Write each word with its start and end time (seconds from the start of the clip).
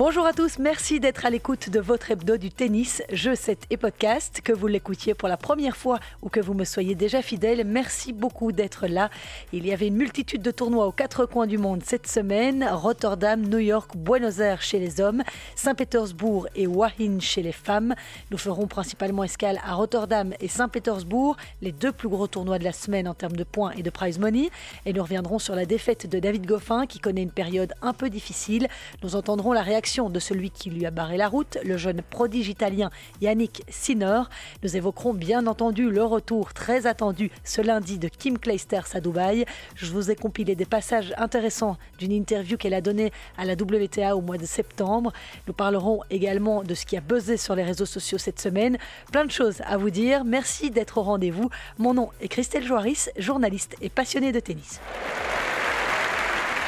Bonjour 0.00 0.24
à 0.24 0.32
tous, 0.32 0.58
merci 0.58 0.98
d'être 0.98 1.26
à 1.26 1.30
l'écoute 1.30 1.68
de 1.68 1.78
votre 1.78 2.10
hebdo 2.10 2.38
du 2.38 2.48
tennis, 2.50 3.02
jeu 3.12 3.34
7 3.34 3.66
et 3.68 3.76
podcast. 3.76 4.40
Que 4.42 4.54
vous 4.54 4.66
l'écoutiez 4.66 5.12
pour 5.12 5.28
la 5.28 5.36
première 5.36 5.76
fois 5.76 6.00
ou 6.22 6.30
que 6.30 6.40
vous 6.40 6.54
me 6.54 6.64
soyez 6.64 6.94
déjà 6.94 7.20
fidèle, 7.20 7.66
merci 7.66 8.14
beaucoup 8.14 8.50
d'être 8.50 8.86
là. 8.86 9.10
Il 9.52 9.66
y 9.66 9.74
avait 9.74 9.88
une 9.88 9.96
multitude 9.96 10.40
de 10.40 10.50
tournois 10.50 10.86
aux 10.86 10.90
quatre 10.90 11.26
coins 11.26 11.46
du 11.46 11.58
monde 11.58 11.82
cette 11.84 12.06
semaine 12.06 12.66
Rotterdam, 12.72 13.42
New 13.42 13.58
York, 13.58 13.94
Buenos 13.94 14.38
Aires 14.38 14.62
chez 14.62 14.78
les 14.78 15.02
hommes, 15.02 15.22
Saint-Pétersbourg 15.54 16.48
et 16.56 16.66
Wahin 16.66 17.20
chez 17.20 17.42
les 17.42 17.52
femmes. 17.52 17.94
Nous 18.30 18.38
ferons 18.38 18.68
principalement 18.68 19.24
escale 19.24 19.60
à 19.62 19.74
Rotterdam 19.74 20.32
et 20.40 20.48
Saint-Pétersbourg, 20.48 21.36
les 21.60 21.72
deux 21.72 21.92
plus 21.92 22.08
gros 22.08 22.26
tournois 22.26 22.58
de 22.58 22.64
la 22.64 22.72
semaine 22.72 23.06
en 23.06 23.12
termes 23.12 23.36
de 23.36 23.44
points 23.44 23.72
et 23.72 23.82
de 23.82 23.90
prize 23.90 24.18
money. 24.18 24.48
Et 24.86 24.94
nous 24.94 25.02
reviendrons 25.02 25.38
sur 25.38 25.54
la 25.54 25.66
défaite 25.66 26.08
de 26.08 26.18
David 26.18 26.46
Goffin 26.46 26.86
qui 26.86 27.00
connaît 27.00 27.22
une 27.22 27.30
période 27.30 27.74
un 27.82 27.92
peu 27.92 28.08
difficile. 28.08 28.66
Nous 29.02 29.14
entendrons 29.14 29.52
la 29.52 29.60
réaction 29.60 29.89
de 29.90 30.20
celui 30.20 30.50
qui 30.50 30.70
lui 30.70 30.86
a 30.86 30.92
barré 30.92 31.16
la 31.16 31.26
route, 31.26 31.58
le 31.64 31.76
jeune 31.76 32.00
prodige 32.00 32.48
italien 32.48 32.90
Yannick 33.20 33.64
Sinner. 33.68 34.22
Nous 34.62 34.76
évoquerons 34.76 35.14
bien 35.14 35.48
entendu 35.48 35.90
le 35.90 36.04
retour 36.04 36.54
très 36.54 36.86
attendu 36.86 37.28
ce 37.42 37.60
lundi 37.60 37.98
de 37.98 38.06
Kim 38.06 38.38
Clijsters 38.38 38.86
à 38.94 39.00
Dubaï. 39.00 39.46
Je 39.74 39.90
vous 39.90 40.12
ai 40.12 40.14
compilé 40.14 40.54
des 40.54 40.64
passages 40.64 41.12
intéressants 41.16 41.76
d'une 41.98 42.12
interview 42.12 42.56
qu'elle 42.56 42.74
a 42.74 42.80
donnée 42.80 43.10
à 43.36 43.44
la 43.44 43.54
WTA 43.54 44.14
au 44.14 44.20
mois 44.20 44.38
de 44.38 44.46
septembre. 44.46 45.12
Nous 45.48 45.54
parlerons 45.54 46.02
également 46.08 46.62
de 46.62 46.74
ce 46.74 46.86
qui 46.86 46.96
a 46.96 47.00
buzzé 47.00 47.36
sur 47.36 47.56
les 47.56 47.64
réseaux 47.64 47.84
sociaux 47.84 48.18
cette 48.18 48.40
semaine. 48.40 48.78
Plein 49.10 49.24
de 49.24 49.32
choses 49.32 49.60
à 49.66 49.76
vous 49.76 49.90
dire. 49.90 50.24
Merci 50.24 50.70
d'être 50.70 50.98
au 50.98 51.02
rendez-vous. 51.02 51.50
Mon 51.78 51.94
nom 51.94 52.10
est 52.20 52.28
Christelle 52.28 52.64
Joaris, 52.64 53.08
journaliste 53.18 53.74
et 53.80 53.88
passionnée 53.88 54.30
de 54.30 54.38
tennis. 54.38 54.80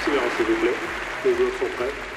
S'il 0.05 0.15
vous 0.47 0.61
plaît. 0.61 0.75
Les 1.25 1.37
joueurs 1.37 1.53
sont 1.61 1.67
prêts. 1.77 2.12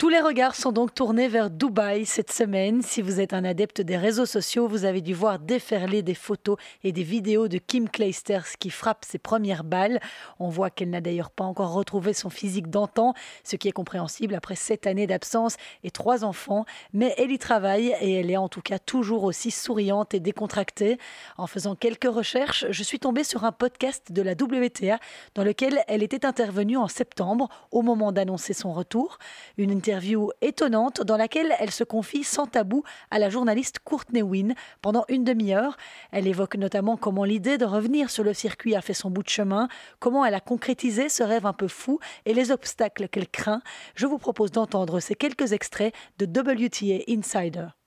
Tous 0.00 0.08
les 0.08 0.22
regards 0.22 0.54
sont 0.54 0.72
donc 0.72 0.94
tournés 0.94 1.28
vers 1.28 1.50
Dubaï 1.50 2.06
cette 2.06 2.32
semaine. 2.32 2.80
Si 2.80 3.02
vous 3.02 3.20
êtes 3.20 3.34
un 3.34 3.44
adepte 3.44 3.82
des 3.82 3.98
réseaux 3.98 4.24
sociaux, 4.24 4.66
vous 4.66 4.86
avez 4.86 5.02
dû 5.02 5.12
voir 5.12 5.38
déferler 5.38 6.00
des 6.00 6.14
photos 6.14 6.56
et 6.82 6.90
des 6.90 7.02
vidéos 7.02 7.48
de 7.48 7.58
Kim 7.58 7.86
Clijsters 7.86 8.56
qui 8.58 8.70
frappe 8.70 9.04
ses 9.04 9.18
premières 9.18 9.62
balles. 9.62 10.00
On 10.38 10.48
voit 10.48 10.70
qu'elle 10.70 10.88
n'a 10.88 11.02
d'ailleurs 11.02 11.28
pas 11.28 11.44
encore 11.44 11.74
retrouvé 11.74 12.14
son 12.14 12.30
physique 12.30 12.70
d'antan, 12.70 13.12
ce 13.44 13.56
qui 13.56 13.68
est 13.68 13.72
compréhensible 13.72 14.34
après 14.34 14.56
sept 14.56 14.86
années 14.86 15.06
d'absence 15.06 15.56
et 15.84 15.90
trois 15.90 16.24
enfants. 16.24 16.64
Mais 16.94 17.14
elle 17.18 17.30
y 17.30 17.38
travaille 17.38 17.94
et 18.00 18.14
elle 18.14 18.30
est 18.30 18.38
en 18.38 18.48
tout 18.48 18.62
cas 18.62 18.78
toujours 18.78 19.24
aussi 19.24 19.50
souriante 19.50 20.14
et 20.14 20.20
décontractée. 20.20 20.96
En 21.36 21.46
faisant 21.46 21.74
quelques 21.74 22.10
recherches, 22.10 22.64
je 22.70 22.82
suis 22.82 23.00
tombée 23.00 23.22
sur 23.22 23.44
un 23.44 23.52
podcast 23.52 24.12
de 24.12 24.22
la 24.22 24.32
WTA 24.32 24.98
dans 25.34 25.44
lequel 25.44 25.84
elle 25.88 26.02
était 26.02 26.24
intervenue 26.24 26.78
en 26.78 26.88
septembre 26.88 27.50
au 27.70 27.82
moment 27.82 28.12
d'annoncer 28.12 28.54
son 28.54 28.72
retour. 28.72 29.18
Une 29.58 29.70
étonnante 30.40 31.02
dans 31.02 31.16
laquelle 31.16 31.54
elle 31.58 31.70
se 31.70 31.84
confie 31.84 32.24
sans 32.24 32.46
tabou 32.46 32.84
à 33.10 33.18
la 33.18 33.30
journaliste 33.30 33.78
Courtney 33.80 34.22
Wynne 34.22 34.54
pendant 34.82 35.04
une 35.08 35.24
demi-heure. 35.24 35.76
Elle 36.12 36.26
évoque 36.26 36.56
notamment 36.56 36.96
comment 36.96 37.24
l'idée 37.24 37.58
de 37.58 37.64
revenir 37.64 38.10
sur 38.10 38.24
le 38.24 38.34
circuit 38.34 38.76
a 38.76 38.80
fait 38.80 38.94
son 38.94 39.10
bout 39.10 39.22
de 39.22 39.28
chemin, 39.28 39.68
comment 39.98 40.24
elle 40.24 40.34
a 40.34 40.40
concrétisé 40.40 41.08
ce 41.08 41.22
rêve 41.22 41.46
un 41.46 41.52
peu 41.52 41.68
fou 41.68 41.98
et 42.26 42.34
les 42.34 42.50
obstacles 42.50 43.08
qu'elle 43.08 43.28
craint. 43.28 43.62
Je 43.94 44.06
vous 44.06 44.18
propose 44.18 44.52
d'entendre 44.52 45.00
ces 45.00 45.14
quelques 45.14 45.52
extraits 45.52 45.94
de 46.18 46.26
WTA 46.26 47.04
Insider. 47.08 47.79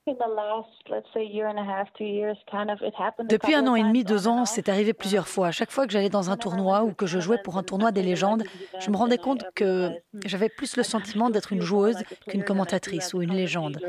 Depuis 3.30 3.56
un 3.56 3.68
an 3.68 3.75
et 3.75 3.84
demi, 3.84 4.03
deux 4.03 4.28
ans, 4.28 4.44
c'est 4.46 4.68
arrivé 4.68 4.91
plusieurs 4.91 5.30
fois. 5.30 5.47
À 5.47 5.52
chaque 5.52 5.72
fois 5.72 5.86
que 5.86 5.94
j'allais 5.94 6.09
dans 6.09 6.30
un 6.30 6.36
tournoi 6.36 6.84
ou 6.84 6.94
que 6.94 7.06
je 7.06 7.19
jouais 7.19 7.38
pour 7.38 7.58
un 7.58 7.64
tournoi 7.64 7.94
des 7.94 8.03
légendes, 8.03 8.44
je 8.80 8.90
me 8.90 8.97
rendais 8.97 9.18
compte 9.18 9.46
que 9.56 9.92
j'avais 10.25 10.50
plus 10.50 10.75
le 10.75 10.84
sentiment 10.84 11.30
d'être 11.30 11.53
une 11.53 11.62
joueuse 11.62 12.03
qu'une 12.28 12.44
commentatrice 12.44 13.13
ou 13.13 13.22
une 13.22 13.34
légende. 13.34 13.80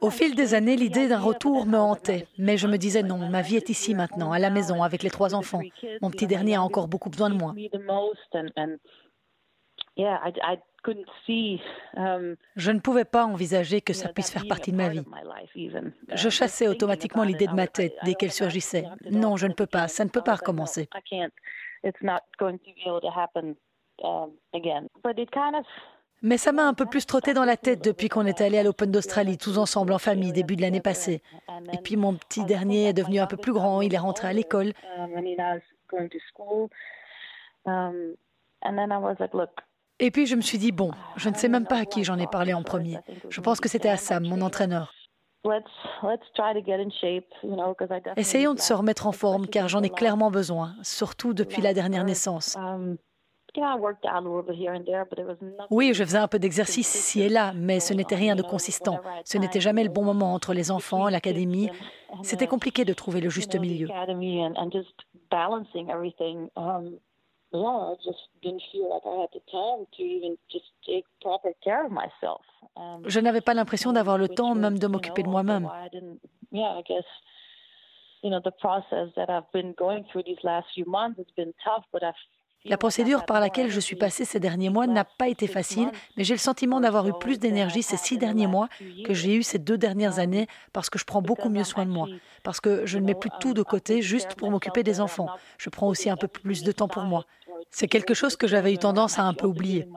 Au 0.00 0.10
fil 0.10 0.36
des 0.36 0.54
années, 0.54 0.76
l'idée 0.76 1.08
d'un 1.08 1.18
retour 1.20 1.66
me 1.66 1.78
hantait, 1.78 2.28
mais 2.38 2.56
je 2.56 2.68
me 2.68 2.76
disais 2.78 3.02
non, 3.02 3.18
ma 3.28 3.42
vie 3.42 3.56
est 3.56 3.68
ici 3.68 3.94
maintenant, 3.94 4.30
à 4.30 4.38
la 4.38 4.50
maison, 4.50 4.84
avec 4.84 5.02
les 5.02 5.10
trois 5.10 5.34
enfants. 5.34 5.62
Mon 6.00 6.10
petit 6.10 6.28
dernier 6.28 6.54
a 6.54 6.62
encore 6.62 6.86
beaucoup 6.86 7.10
besoin 7.10 7.28
de 7.30 7.34
moi. 7.34 7.54
Um, 11.96 12.36
je 12.56 12.70
ne 12.72 12.80
pouvais 12.80 13.04
pas 13.04 13.24
envisager 13.24 13.80
que 13.80 13.92
ça 13.92 14.08
puisse 14.08 14.30
faire 14.30 14.46
partie 14.48 14.72
de 14.72 14.76
ma 14.76 14.88
vie. 14.88 15.04
Je 16.14 16.28
chassais 16.28 16.68
automatiquement 16.68 17.22
l'idée 17.22 17.46
de 17.46 17.54
ma 17.54 17.66
tête 17.66 17.94
dès 18.04 18.14
qu'elle 18.14 18.32
surgissait. 18.32 18.84
Non, 19.10 19.36
je 19.36 19.46
ne 19.46 19.52
peux 19.52 19.66
pas, 19.66 19.88
ça 19.88 20.04
ne 20.04 20.10
peut 20.10 20.22
pas 20.22 20.36
recommencer. 20.36 20.88
Mais 26.24 26.38
ça 26.38 26.52
m'a 26.52 26.64
un 26.64 26.74
peu 26.74 26.86
plus 26.86 27.04
trotté 27.04 27.34
dans 27.34 27.44
la 27.44 27.56
tête 27.56 27.82
depuis 27.82 28.08
qu'on 28.08 28.26
est 28.26 28.40
allé 28.40 28.56
à 28.56 28.62
l'Open 28.62 28.90
d'Australie, 28.90 29.38
tous 29.38 29.58
ensemble 29.58 29.92
en 29.92 29.98
famille, 29.98 30.32
début 30.32 30.54
de 30.54 30.62
l'année 30.62 30.80
passée. 30.80 31.20
Et 31.72 31.78
puis 31.78 31.96
mon 31.96 32.14
petit 32.14 32.44
dernier 32.44 32.88
est 32.88 32.92
devenu 32.92 33.18
un 33.18 33.26
peu 33.26 33.36
plus 33.36 33.52
grand, 33.52 33.82
il 33.82 33.92
est 33.92 33.98
rentré 33.98 34.28
à 34.28 34.32
l'école. 34.32 34.72
Et 40.02 40.10
puis 40.10 40.26
je 40.26 40.34
me 40.34 40.40
suis 40.40 40.58
dit, 40.58 40.72
bon, 40.72 40.90
je 41.14 41.28
ne 41.28 41.34
sais 41.34 41.48
même 41.48 41.64
pas 41.64 41.76
à 41.76 41.84
qui 41.84 42.02
j'en 42.02 42.18
ai 42.18 42.26
parlé 42.26 42.52
en 42.52 42.64
premier. 42.64 42.98
Je 43.28 43.40
pense 43.40 43.60
que 43.60 43.68
c'était 43.68 43.88
à 43.88 43.96
Sam, 43.96 44.26
mon 44.26 44.40
entraîneur. 44.40 44.92
Essayons 48.16 48.54
de 48.54 48.58
se 48.58 48.74
remettre 48.74 49.06
en 49.06 49.12
forme 49.12 49.46
car 49.46 49.68
j'en 49.68 49.80
ai 49.80 49.90
clairement 49.90 50.32
besoin, 50.32 50.74
surtout 50.82 51.34
depuis 51.34 51.62
la 51.62 51.72
dernière 51.72 52.02
naissance. 52.02 52.56
Oui, 55.70 55.92
je 55.94 56.02
faisais 56.02 56.18
un 56.18 56.28
peu 56.28 56.40
d'exercice 56.40 56.94
ici 56.96 57.22
et 57.22 57.28
là, 57.28 57.52
mais 57.54 57.78
ce 57.78 57.94
n'était 57.94 58.16
rien 58.16 58.34
de 58.34 58.42
consistant. 58.42 58.98
Ce 59.24 59.38
n'était 59.38 59.60
jamais 59.60 59.84
le 59.84 59.90
bon 59.90 60.02
moment 60.02 60.34
entre 60.34 60.52
les 60.52 60.72
enfants, 60.72 61.08
l'académie. 61.08 61.70
C'était 62.22 62.48
compliqué 62.48 62.84
de 62.84 62.92
trouver 62.92 63.20
le 63.20 63.30
juste 63.30 63.54
milieu. 63.54 63.86
Je 73.06 73.20
n'avais 73.20 73.40
pas 73.40 73.54
l'impression 73.54 73.92
d'avoir 73.92 74.18
le 74.18 74.28
temps 74.28 74.54
même 74.54 74.78
de 74.78 74.86
m'occuper 74.86 75.22
de 75.22 75.28
moi-même. 75.28 75.70
La 82.64 82.78
procédure 82.78 83.24
par 83.24 83.40
laquelle 83.40 83.70
je 83.70 83.80
suis 83.80 83.96
passée 83.96 84.24
ces 84.24 84.38
derniers 84.38 84.70
mois 84.70 84.86
n'a 84.86 85.04
pas 85.04 85.28
été 85.28 85.48
facile, 85.48 85.90
mais 86.16 86.22
j'ai 86.22 86.34
le 86.34 86.38
sentiment 86.38 86.80
d'avoir 86.80 87.08
eu 87.08 87.12
plus 87.18 87.40
d'énergie 87.40 87.82
ces 87.82 87.96
six 87.96 88.18
derniers 88.18 88.46
mois 88.46 88.68
que 89.04 89.14
j'ai 89.14 89.34
eu 89.34 89.42
ces 89.42 89.58
deux 89.58 89.76
dernières 89.76 90.20
années 90.20 90.46
parce 90.72 90.88
que 90.88 90.98
je 90.98 91.04
prends 91.04 91.22
beaucoup 91.22 91.48
mieux 91.48 91.64
soin 91.64 91.84
de 91.84 91.90
moi, 91.90 92.06
parce 92.44 92.60
que 92.60 92.86
je 92.86 92.98
ne 92.98 93.04
mets 93.04 93.16
plus 93.16 93.30
tout 93.40 93.52
de 93.52 93.62
côté 93.62 94.00
juste 94.00 94.36
pour 94.36 94.50
m'occuper 94.50 94.84
des 94.84 95.00
enfants. 95.00 95.28
Je 95.58 95.70
prends 95.70 95.88
aussi 95.88 96.08
un 96.08 96.16
peu 96.16 96.28
plus 96.28 96.62
de 96.62 96.70
temps 96.70 96.88
pour 96.88 97.02
moi. 97.02 97.24
C'est 97.72 97.88
quelque 97.88 98.14
chose 98.14 98.36
que 98.36 98.46
j'avais 98.46 98.72
eu 98.72 98.78
tendance 98.78 99.18
à 99.18 99.22
un 99.22 99.34
peu 99.34 99.46
oublier. 99.46 99.88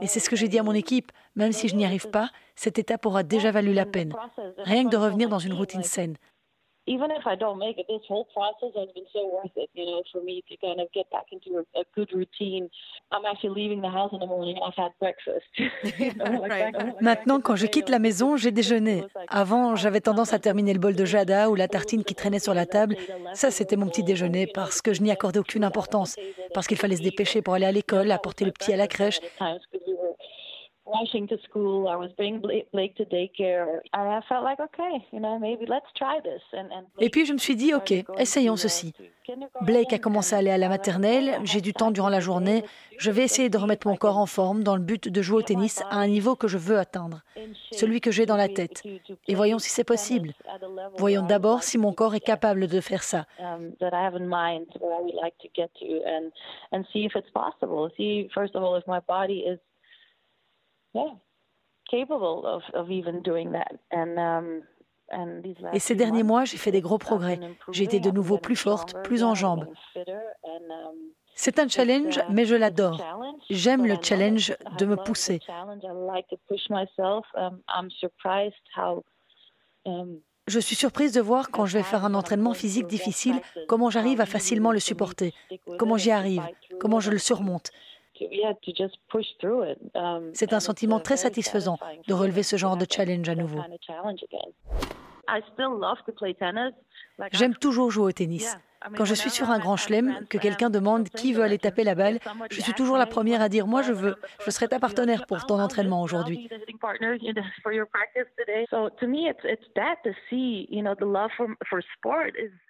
Et 0.00 0.06
c'est 0.06 0.20
ce 0.20 0.30
que 0.30 0.36
j'ai 0.36 0.48
dit 0.48 0.58
à 0.58 0.62
mon 0.62 0.72
équipe, 0.72 1.12
même 1.34 1.52
si 1.52 1.68
je 1.68 1.76
n'y 1.76 1.84
arrive 1.84 2.10
pas, 2.10 2.30
cette 2.56 2.78
étape 2.78 3.06
aura 3.06 3.22
déjà 3.22 3.50
valu 3.50 3.72
la 3.72 3.86
peine. 3.86 4.14
Rien 4.58 4.84
que 4.84 4.90
de 4.90 4.96
revenir 4.96 5.28
dans 5.28 5.38
une 5.38 5.54
routine 5.54 5.82
saine. 5.82 6.16
Even 6.86 7.10
if 7.10 7.26
I 7.26 7.34
don't 7.34 7.58
make 7.58 7.78
it, 7.78 7.86
this 7.88 8.02
whole 8.06 8.26
process 8.26 8.72
has 8.76 8.88
been 8.94 9.06
so 9.12 9.26
worth 9.32 9.52
it, 9.56 9.70
you 9.74 9.86
know, 9.86 10.02
for 10.12 10.22
me 10.22 10.44
to 10.50 10.56
kind 10.58 10.80
of 10.80 10.92
get 10.92 11.10
back 11.10 11.26
into 11.32 11.58
a, 11.58 11.80
a 11.80 11.84
good 11.94 12.12
routine. 12.12 12.68
I'm 13.10 13.24
actually 13.24 13.62
leaving 13.62 13.80
the 13.80 13.88
house 13.88 14.12
in 14.12 14.18
the 14.20 14.26
morning. 14.26 14.58
I've 14.64 14.74
had 14.74 14.92
breakfast. 15.00 15.46
Maintenant, 17.00 17.40
quand 17.40 17.56
je 17.56 17.66
quitte 17.66 17.88
la 17.88 17.98
maison, 17.98 18.36
j'ai 18.36 18.50
déjeuné. 18.50 19.04
Avant, 19.28 19.76
j'avais 19.76 20.00
tendance 20.00 20.34
à 20.34 20.38
terminer 20.38 20.74
le 20.74 20.78
bol 20.78 20.94
de 20.94 21.04
jada 21.04 21.48
ou 21.48 21.54
la 21.54 21.68
tartine 21.68 22.04
qui 22.04 22.14
traînait 22.14 22.38
sur 22.38 22.52
la 22.52 22.66
table. 22.66 22.96
Ça, 23.32 23.50
c'était 23.50 23.76
mon 23.76 23.86
petit 23.86 24.02
déjeuner 24.02 24.46
parce 24.46 24.82
que 24.82 24.92
je 24.92 25.02
n'y 25.02 25.10
accordais 25.10 25.40
aucune 25.40 25.64
importance. 25.64 26.16
Parce 26.52 26.66
qu'il 26.66 26.76
fallait 26.76 26.96
se 26.96 27.02
dépêcher 27.02 27.40
pour 27.40 27.54
aller 27.54 27.66
à 27.66 27.72
l'école, 27.72 28.10
apporter 28.10 28.44
le 28.44 28.52
petit 28.52 28.72
à 28.72 28.76
la 28.76 28.88
crèche. 28.88 29.20
Et 37.00 37.10
puis 37.10 37.24
je 37.24 37.32
me 37.32 37.38
suis 37.38 37.56
dit, 37.56 37.72
ok, 37.74 37.92
essayons 38.18 38.56
ceci. 38.56 38.92
Blake 39.62 39.92
a 39.94 39.98
commencé 39.98 40.34
à 40.34 40.38
aller 40.38 40.50
à 40.50 40.58
la 40.58 40.68
maternelle, 40.68 41.38
j'ai 41.44 41.62
du 41.62 41.72
temps 41.72 41.90
durant 41.90 42.10
la 42.10 42.20
journée, 42.20 42.62
je 42.98 43.10
vais 43.10 43.22
essayer 43.22 43.48
de 43.48 43.56
remettre 43.56 43.88
mon 43.88 43.96
corps 43.96 44.18
en 44.18 44.26
forme 44.26 44.62
dans 44.62 44.76
le 44.76 44.82
but 44.82 45.08
de 45.08 45.22
jouer 45.22 45.38
au 45.38 45.42
tennis 45.42 45.82
à 45.90 45.96
un 45.96 46.06
niveau 46.06 46.36
que 46.36 46.48
je 46.48 46.58
veux 46.58 46.78
atteindre, 46.78 47.22
celui 47.72 48.02
que 48.02 48.10
j'ai 48.10 48.26
dans 48.26 48.36
la 48.36 48.48
tête. 48.48 48.82
Et 49.26 49.34
voyons 49.34 49.58
si 49.58 49.70
c'est 49.70 49.84
possible. 49.84 50.34
Voyons 50.98 51.22
d'abord 51.22 51.62
si 51.62 51.78
mon 51.78 51.94
corps 51.94 52.14
est 52.14 52.20
capable 52.20 52.66
de 52.66 52.80
faire 52.80 53.02
ça. 53.02 53.24
Et 65.72 65.78
ces 65.78 65.94
derniers 65.94 66.22
mois, 66.22 66.44
j'ai 66.44 66.56
fait 66.56 66.70
des 66.70 66.80
gros 66.80 66.98
progrès. 66.98 67.38
J'ai 67.72 67.84
été 67.84 68.00
de 68.00 68.10
nouveau 68.10 68.38
plus 68.38 68.56
forte, 68.56 68.94
plus 69.04 69.22
en 69.22 69.34
jambes. 69.34 69.66
C'est 71.34 71.58
un 71.58 71.68
challenge, 71.68 72.20
mais 72.30 72.46
je 72.46 72.54
l'adore. 72.54 73.02
J'aime 73.50 73.86
le 73.86 73.96
challenge 74.00 74.56
de 74.78 74.86
me 74.86 74.96
pousser. 74.96 75.40
Je 80.46 80.60
suis 80.60 80.76
surprise 80.76 81.12
de 81.12 81.20
voir 81.20 81.50
quand 81.50 81.66
je 81.66 81.78
vais 81.78 81.82
faire 81.82 82.04
un 82.04 82.14
entraînement 82.14 82.52
physique 82.52 82.86
difficile, 82.86 83.40
comment 83.66 83.90
j'arrive 83.90 84.20
à 84.20 84.26
facilement 84.26 84.72
le 84.72 84.78
supporter, 84.78 85.32
comment 85.78 85.96
j'y 85.96 86.10
arrive, 86.10 86.46
comment 86.78 87.00
je 87.00 87.10
le 87.10 87.18
surmonte? 87.18 87.70
C'est 90.32 90.52
un 90.52 90.60
sentiment 90.60 91.00
très 91.00 91.16
satisfaisant 91.16 91.78
de 92.06 92.14
relever 92.14 92.42
ce 92.42 92.56
genre 92.56 92.76
de 92.76 92.86
challenge 92.90 93.28
à 93.28 93.34
nouveau. 93.34 93.60
J'aime 97.32 97.54
toujours 97.54 97.90
jouer 97.90 98.04
au 98.04 98.12
tennis. 98.12 98.56
Quand 98.96 99.04
je 99.04 99.14
suis 99.14 99.30
sur 99.30 99.50
un 99.50 99.58
grand 99.58 99.76
chelem, 99.76 100.26
que 100.28 100.36
quelqu'un 100.36 100.68
demande 100.68 101.08
qui 101.08 101.32
veut 101.32 101.42
aller 101.42 101.58
taper 101.58 101.84
la 101.84 101.94
balle, 101.94 102.18
je 102.50 102.60
suis 102.60 102.74
toujours 102.74 102.98
la 102.98 103.06
première 103.06 103.40
à 103.40 103.48
dire 103.48 103.66
moi 103.66 103.80
je 103.82 103.92
veux. 103.92 104.16
Je 104.44 104.50
serai 104.50 104.68
ta 104.68 104.78
partenaire 104.78 105.26
pour 105.26 105.46
ton 105.46 105.58
entraînement 105.58 106.02
aujourd'hui. 106.02 106.48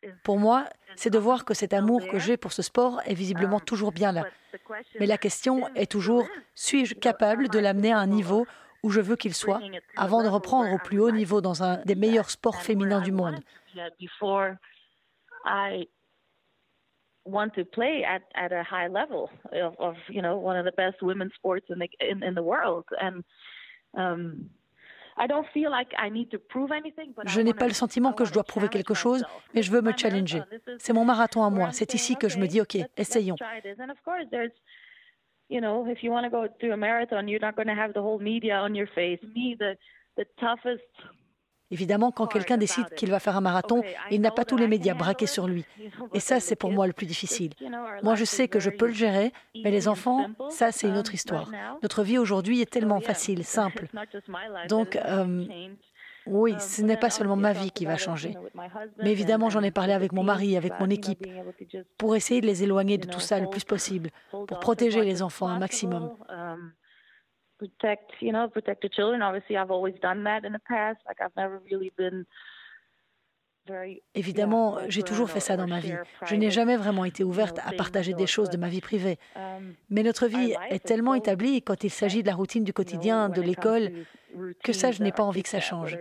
Pour 0.22 0.38
moi, 0.38 0.64
c'est 0.96 1.10
de 1.10 1.18
voir 1.18 1.44
que 1.44 1.54
cet 1.54 1.72
amour 1.72 2.06
que 2.08 2.18
j'ai 2.18 2.36
pour 2.36 2.52
ce 2.52 2.62
sport 2.62 3.00
est 3.06 3.14
visiblement 3.14 3.60
toujours 3.60 3.92
bien 3.92 4.12
là. 4.12 4.24
Mais 5.00 5.06
la 5.06 5.18
question 5.18 5.68
est 5.74 5.90
toujours 5.90 6.26
suis-je 6.54 6.94
capable 6.94 7.48
de 7.48 7.58
l'amener 7.58 7.92
à 7.92 7.98
un 7.98 8.06
niveau 8.06 8.46
où 8.82 8.90
je 8.90 9.00
veux 9.00 9.16
qu'il 9.16 9.34
soit 9.34 9.60
avant 9.96 10.22
de 10.22 10.28
reprendre 10.28 10.72
au 10.72 10.78
plus 10.78 11.00
haut 11.00 11.10
niveau 11.10 11.40
dans 11.40 11.62
un 11.62 11.78
des 11.84 11.94
meilleurs 11.94 12.30
sports 12.30 12.60
féminins 12.60 13.00
du 13.00 13.12
monde? 13.12 13.40
Je 27.26 27.40
n'ai 27.40 27.54
pas 27.54 27.66
le 27.68 27.72
sentiment 27.72 28.12
que 28.12 28.24
je 28.24 28.32
dois 28.32 28.44
prouver 28.44 28.68
quelque 28.68 28.94
chose, 28.94 29.24
mais 29.54 29.62
je 29.62 29.70
veux 29.70 29.80
me 29.80 29.92
challenger. 29.96 30.42
C'est 30.78 30.92
mon 30.92 31.04
marathon 31.04 31.44
à 31.44 31.50
moi. 31.50 31.70
C'est 31.72 31.94
ici 31.94 32.16
que 32.16 32.28
je 32.28 32.38
me 32.38 32.46
dis, 32.46 32.60
OK, 32.60 32.76
essayons. 32.96 33.36
You 35.50 35.60
know, 35.60 35.86
if 35.86 36.02
you 36.02 36.10
want 36.10 36.24
to 36.24 36.30
go 36.30 36.48
through 36.58 36.72
a 36.72 36.76
marathon, 36.76 37.28
you're 37.28 37.38
not 37.38 37.54
going 37.54 37.68
to 37.68 37.74
have 37.74 37.92
the 37.92 38.00
whole 38.00 38.18
media 38.18 38.62
on 38.62 38.74
your 38.74 38.86
face. 38.86 39.20
Me, 39.36 39.54
the, 39.54 39.76
the 40.16 40.24
toughest 40.40 40.82
Évidemment, 41.74 42.12
quand 42.12 42.28
quelqu'un 42.28 42.56
décide 42.56 42.88
qu'il 42.94 43.10
va 43.10 43.18
faire 43.18 43.36
un 43.36 43.40
marathon, 43.40 43.82
il 44.12 44.20
n'a 44.20 44.30
pas 44.30 44.44
tous 44.44 44.56
les 44.56 44.68
médias 44.68 44.94
braqués 44.94 45.26
sur 45.26 45.48
lui. 45.48 45.64
Et 46.12 46.20
ça, 46.20 46.38
c'est 46.38 46.54
pour 46.54 46.70
moi 46.70 46.86
le 46.86 46.92
plus 46.92 47.06
difficile. 47.06 47.52
Moi, 48.04 48.14
je 48.14 48.24
sais 48.24 48.46
que 48.46 48.60
je 48.60 48.70
peux 48.70 48.86
le 48.86 48.92
gérer, 48.92 49.32
mais 49.64 49.72
les 49.72 49.88
enfants, 49.88 50.28
ça, 50.50 50.70
c'est 50.70 50.86
une 50.86 50.96
autre 50.96 51.14
histoire. 51.14 51.50
Notre 51.82 52.04
vie 52.04 52.16
aujourd'hui 52.16 52.60
est 52.60 52.70
tellement 52.70 53.00
facile, 53.00 53.42
simple. 53.58 53.88
Donc, 54.68 54.94
euh, 54.94 55.46
oui, 56.28 56.54
ce 56.60 56.82
n'est 56.82 56.96
pas 56.96 57.10
seulement 57.10 57.34
ma 57.34 57.52
vie 57.52 57.72
qui 57.72 57.86
va 57.86 57.96
changer. 57.96 58.36
Mais 59.02 59.10
évidemment, 59.10 59.50
j'en 59.50 59.62
ai 59.62 59.72
parlé 59.72 59.94
avec 59.94 60.12
mon 60.12 60.22
mari, 60.22 60.56
avec 60.56 60.78
mon 60.78 60.90
équipe, 60.90 61.26
pour 61.98 62.14
essayer 62.14 62.40
de 62.40 62.46
les 62.46 62.62
éloigner 62.62 62.98
de 62.98 63.08
tout 63.08 63.18
ça 63.18 63.40
le 63.40 63.50
plus 63.50 63.64
possible, 63.64 64.10
pour 64.30 64.60
protéger 64.60 65.02
les 65.02 65.22
enfants 65.22 65.48
un 65.48 65.58
maximum 65.58 66.12
protect, 67.58 68.10
you 68.20 68.32
know, 68.32 68.48
protect 68.48 68.82
the 68.82 68.88
children. 68.88 69.22
Obviously, 69.22 69.56
I've 69.56 69.70
always 69.70 69.94
done 70.00 70.24
that 70.24 70.44
in 70.44 70.52
the 70.52 70.62
past. 70.68 70.98
Like 71.06 71.20
I've 71.20 71.36
never 71.36 71.60
really 71.70 71.92
been 71.96 72.26
Évidemment, 74.14 74.78
j'ai 74.88 75.02
toujours 75.02 75.30
fait 75.30 75.40
ça 75.40 75.56
dans 75.56 75.66
ma 75.66 75.80
vie. 75.80 75.94
Je 76.26 76.34
n'ai 76.34 76.50
jamais 76.50 76.76
vraiment 76.76 77.04
été 77.04 77.24
ouverte 77.24 77.58
à 77.64 77.72
partager 77.72 78.12
des 78.12 78.26
choses 78.26 78.50
de 78.50 78.58
ma 78.58 78.68
vie 78.68 78.82
privée. 78.82 79.18
Um, 79.36 79.74
Mais 79.88 80.02
notre 80.02 80.26
vie 80.26 80.54
est 80.68 80.84
tellement 80.84 81.14
établie 81.14 81.62
quand 81.62 81.82
il 81.82 81.90
s'agit 81.90 82.22
de 82.22 82.28
la 82.28 82.34
routine 82.34 82.64
du 82.64 82.72
quotidien, 82.72 83.28
de 83.30 83.40
l'école, 83.40 83.90
que 84.62 84.72
ça, 84.72 84.90
je 84.90 85.02
n'ai 85.02 85.12
pas 85.12 85.22
envie 85.22 85.42
que 85.42 85.48
ça 85.48 85.60
change. 85.60 85.96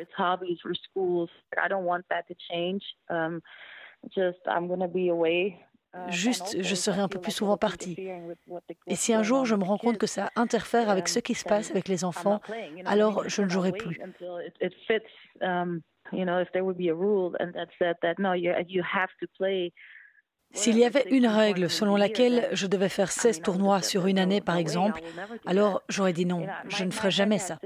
Juste, 6.09 6.61
je 6.61 6.75
serai 6.75 7.01
un 7.01 7.07
peu 7.07 7.19
plus 7.19 7.31
souvent 7.31 7.57
partie. 7.57 7.95
Et 8.87 8.95
si 8.95 9.13
un 9.13 9.23
jour 9.23 9.45
je 9.45 9.55
me 9.55 9.63
rends 9.63 9.77
compte 9.77 9.97
que 9.97 10.07
ça 10.07 10.31
interfère 10.35 10.89
avec 10.89 11.07
ce 11.07 11.19
qui 11.19 11.35
se 11.35 11.45
passe 11.45 11.71
avec 11.71 11.87
les 11.87 12.03
enfants, 12.03 12.41
alors 12.85 13.27
je 13.29 13.41
ne 13.41 13.49
jouerai 13.49 13.71
plus. 13.71 13.99
S'il 20.53 20.77
y 20.77 20.85
avait 20.85 21.05
une 21.09 21.25
règle 21.25 21.69
selon 21.69 21.95
laquelle 21.95 22.47
je 22.51 22.67
devais 22.67 22.89
faire 22.89 23.11
16 23.11 23.41
tournois 23.41 23.81
sur 23.81 24.05
une 24.05 24.19
année, 24.19 24.39
par 24.39 24.57
exemple, 24.57 25.01
alors 25.45 25.81
j'aurais 25.89 26.13
dit 26.13 26.25
non, 26.25 26.45
je 26.69 26.83
ne 26.83 26.91
ferai 26.91 27.11
jamais 27.11 27.39
ça. 27.39 27.57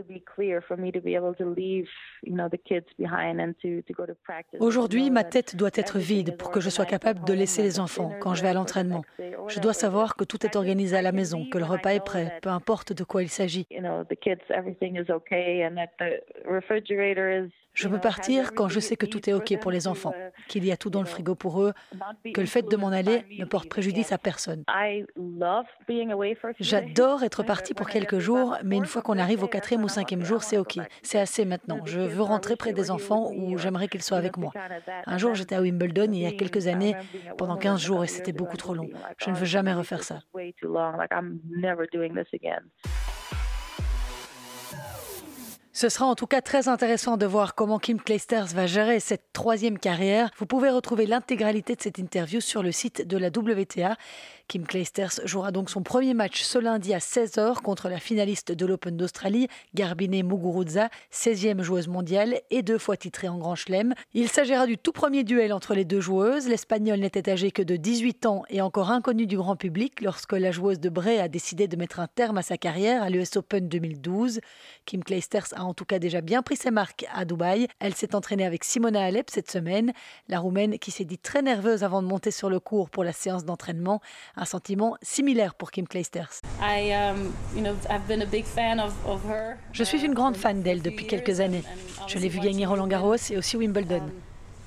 Aujourd'hui, 4.59 5.11
ma 5.11 5.23
tête 5.23 5.55
doit 5.55 5.69
être 5.73 5.99
vide 5.99 6.37
pour 6.37 6.49
que 6.49 6.61
je 6.61 6.69
sois 6.69 6.85
capable 6.85 7.25
de 7.25 7.33
laisser 7.33 7.61
les 7.61 7.79
enfants 7.79 8.13
quand 8.21 8.33
je 8.33 8.41
vais 8.41 8.49
à 8.49 8.53
l'entraînement. 8.53 9.03
Je 9.47 9.59
dois 9.59 9.73
savoir 9.73 10.15
que 10.15 10.23
tout 10.23 10.45
est 10.45 10.55
organisé 10.55 10.95
à 10.95 11.01
la 11.01 11.11
maison, 11.11 11.45
que 11.49 11.57
le 11.57 11.65
repas 11.65 11.91
est 11.91 12.03
prêt, 12.03 12.39
peu 12.41 12.49
importe 12.49 12.93
de 12.93 13.03
quoi 13.03 13.21
il 13.21 13.29
s'agit. 13.29 13.67
Je 17.77 17.87
peux 17.87 17.99
partir 17.99 18.53
quand 18.55 18.69
je 18.69 18.79
sais 18.79 18.95
que 18.95 19.05
tout 19.05 19.29
est 19.29 19.33
OK 19.33 19.55
pour 19.59 19.69
les 19.69 19.87
enfants, 19.87 20.15
qu'il 20.47 20.65
y 20.65 20.71
a 20.71 20.77
tout 20.77 20.89
dans 20.89 21.01
le 21.01 21.05
frigo 21.05 21.35
pour 21.35 21.61
eux, 21.61 21.73
que 22.33 22.41
le 22.41 22.47
fait 22.47 22.67
de 22.67 22.76
m'en 22.77 22.89
aller 22.89 23.25
ne 23.37 23.45
porte 23.45 23.69
préjudice 23.69 24.11
à 24.11 24.17
personne. 24.17 24.63
J'adore 26.59 27.23
être 27.23 27.43
partie 27.43 27.73
pour 27.73 27.89
quelques 27.89 28.19
jours, 28.19 28.57
mais 28.63 28.77
une 28.77 28.85
fois 28.85 29.01
qu'on 29.01 29.17
arrive 29.17 29.43
au 29.43 29.47
quatrième 29.47 29.83
ou 29.83 29.89
cinquième 29.89 30.23
jour, 30.23 30.43
c'est 30.43 30.57
OK. 30.57 30.77
C'est 31.01 31.19
assez 31.19 31.45
maintenant. 31.45 31.79
Je 31.85 31.99
veux 31.99 32.23
rentrer 32.23 32.55
près 32.55 32.73
des 32.73 32.91
enfants 32.91 33.31
ou 33.31 33.57
j'aimerais 33.57 33.87
qu'ils 33.87 34.03
soient 34.03 34.17
avec 34.17 34.37
moi. 34.37 34.51
Un 35.05 35.17
jour, 35.17 35.35
j'étais 35.35 35.55
à 35.55 35.61
Wimbledon 35.61 36.11
il 36.11 36.19
y 36.19 36.25
a 36.25 36.31
quelques 36.31 36.67
années, 36.67 36.95
pendant 37.37 37.57
15 37.57 37.81
jours, 37.81 38.03
et 38.03 38.07
c'était 38.07 38.33
beaucoup 38.33 38.57
trop 38.57 38.73
long. 38.73 38.89
Je 39.17 39.29
ne 39.29 39.35
veux 39.35 39.45
jamais 39.45 39.73
refaire 39.73 40.03
ça. 40.03 40.19
Ce 45.79 45.89
sera 45.89 46.07
en 46.07 46.15
tout 46.15 46.25
cas 46.25 46.41
très 46.41 46.69
intéressant 46.69 47.17
de 47.17 47.27
voir 47.27 47.53
comment 47.53 47.77
Kim 47.77 48.01
Clijsters 48.01 48.47
va 48.47 48.65
gérer 48.65 48.99
cette 48.99 49.31
troisième 49.31 49.77
carrière. 49.77 50.31
Vous 50.39 50.47
pouvez 50.47 50.71
retrouver 50.71 51.05
l'intégralité 51.05 51.75
de 51.75 51.81
cette 51.83 51.99
interview 51.99 52.41
sur 52.41 52.63
le 52.63 52.71
site 52.71 53.07
de 53.07 53.15
la 53.15 53.27
WTA. 53.27 53.95
Kim 54.47 54.65
Clijsters 54.65 55.19
jouera 55.25 55.51
donc 55.51 55.69
son 55.69 55.83
premier 55.83 56.15
match 56.15 56.41
ce 56.41 56.57
lundi 56.57 56.95
à 56.95 56.97
16h 56.97 57.61
contre 57.61 57.89
la 57.89 57.99
finaliste 57.99 58.51
de 58.51 58.65
l'Open 58.65 58.97
d'Australie, 58.97 59.49
Garbine 59.75 60.23
Muguruza, 60.23 60.89
16e 61.13 61.61
joueuse 61.61 61.87
mondiale 61.87 62.41
et 62.49 62.63
deux 62.63 62.79
fois 62.79 62.97
titrée 62.97 63.27
en 63.27 63.37
Grand 63.37 63.53
Chelem. 63.53 63.93
Il 64.15 64.29
s'agira 64.29 64.65
du 64.65 64.79
tout 64.79 64.93
premier 64.93 65.23
duel 65.23 65.53
entre 65.53 65.75
les 65.75 65.85
deux 65.85 65.99
joueuses. 65.99 66.47
L'Espagnole 66.47 67.01
n'était 67.01 67.29
âgée 67.29 67.51
que 67.51 67.61
de 67.61 67.75
18 67.75 68.25
ans 68.25 68.45
et 68.49 68.61
encore 68.61 68.89
inconnue 68.89 69.27
du 69.27 69.37
grand 69.37 69.57
public 69.57 70.01
lorsque 70.01 70.33
la 70.33 70.49
joueuse 70.49 70.79
de 70.79 70.89
Bray 70.89 71.19
a 71.19 71.27
décidé 71.27 71.67
de 71.67 71.75
mettre 71.75 71.99
un 71.99 72.07
terme 72.07 72.39
à 72.39 72.41
sa 72.41 72.57
carrière 72.57 73.03
à 73.03 73.11
l'US 73.11 73.35
Open 73.35 73.69
2012. 73.69 74.39
Kim 74.85 75.03
Clijsters 75.03 75.53
a 75.55 75.66
en 75.67 75.73
tout 75.73 75.85
cas 75.85 75.99
déjà 75.99 76.21
bien 76.21 76.41
pris 76.41 76.55
ses 76.55 76.71
marques 76.71 77.05
à 77.13 77.25
Dubaï. 77.25 77.67
Elle 77.79 77.93
s'est 77.93 78.15
entraînée 78.15 78.45
avec 78.45 78.63
Simona 78.63 79.03
Alep 79.03 79.29
cette 79.29 79.51
semaine, 79.51 79.91
la 80.29 80.39
Roumaine 80.39 80.79
qui 80.79 80.91
s'est 80.91 81.05
dit 81.05 81.17
très 81.17 81.41
nerveuse 81.41 81.83
avant 81.83 82.01
de 82.01 82.07
monter 82.07 82.31
sur 82.31 82.49
le 82.49 82.59
cours 82.59 82.89
pour 82.89 83.03
la 83.03 83.11
séance 83.11 83.43
d'entraînement. 83.45 84.01
Un 84.35 84.45
sentiment 84.45 84.97
similaire 85.01 85.55
pour 85.55 85.71
Kim 85.71 85.87
Clijsters. 85.87 86.41
Je 89.73 89.83
suis 89.83 90.03
une 90.05 90.13
grande 90.13 90.37
fan 90.37 90.61
d'elle 90.61 90.81
depuis 90.81 91.05
quelques 91.05 91.39
années. 91.39 91.63
Je 92.07 92.17
l'ai 92.17 92.29
vue 92.29 92.39
gagner 92.39 92.65
Roland 92.65 92.87
Garros 92.87 93.15
et 93.29 93.37
aussi 93.37 93.57
Wimbledon. 93.57 94.03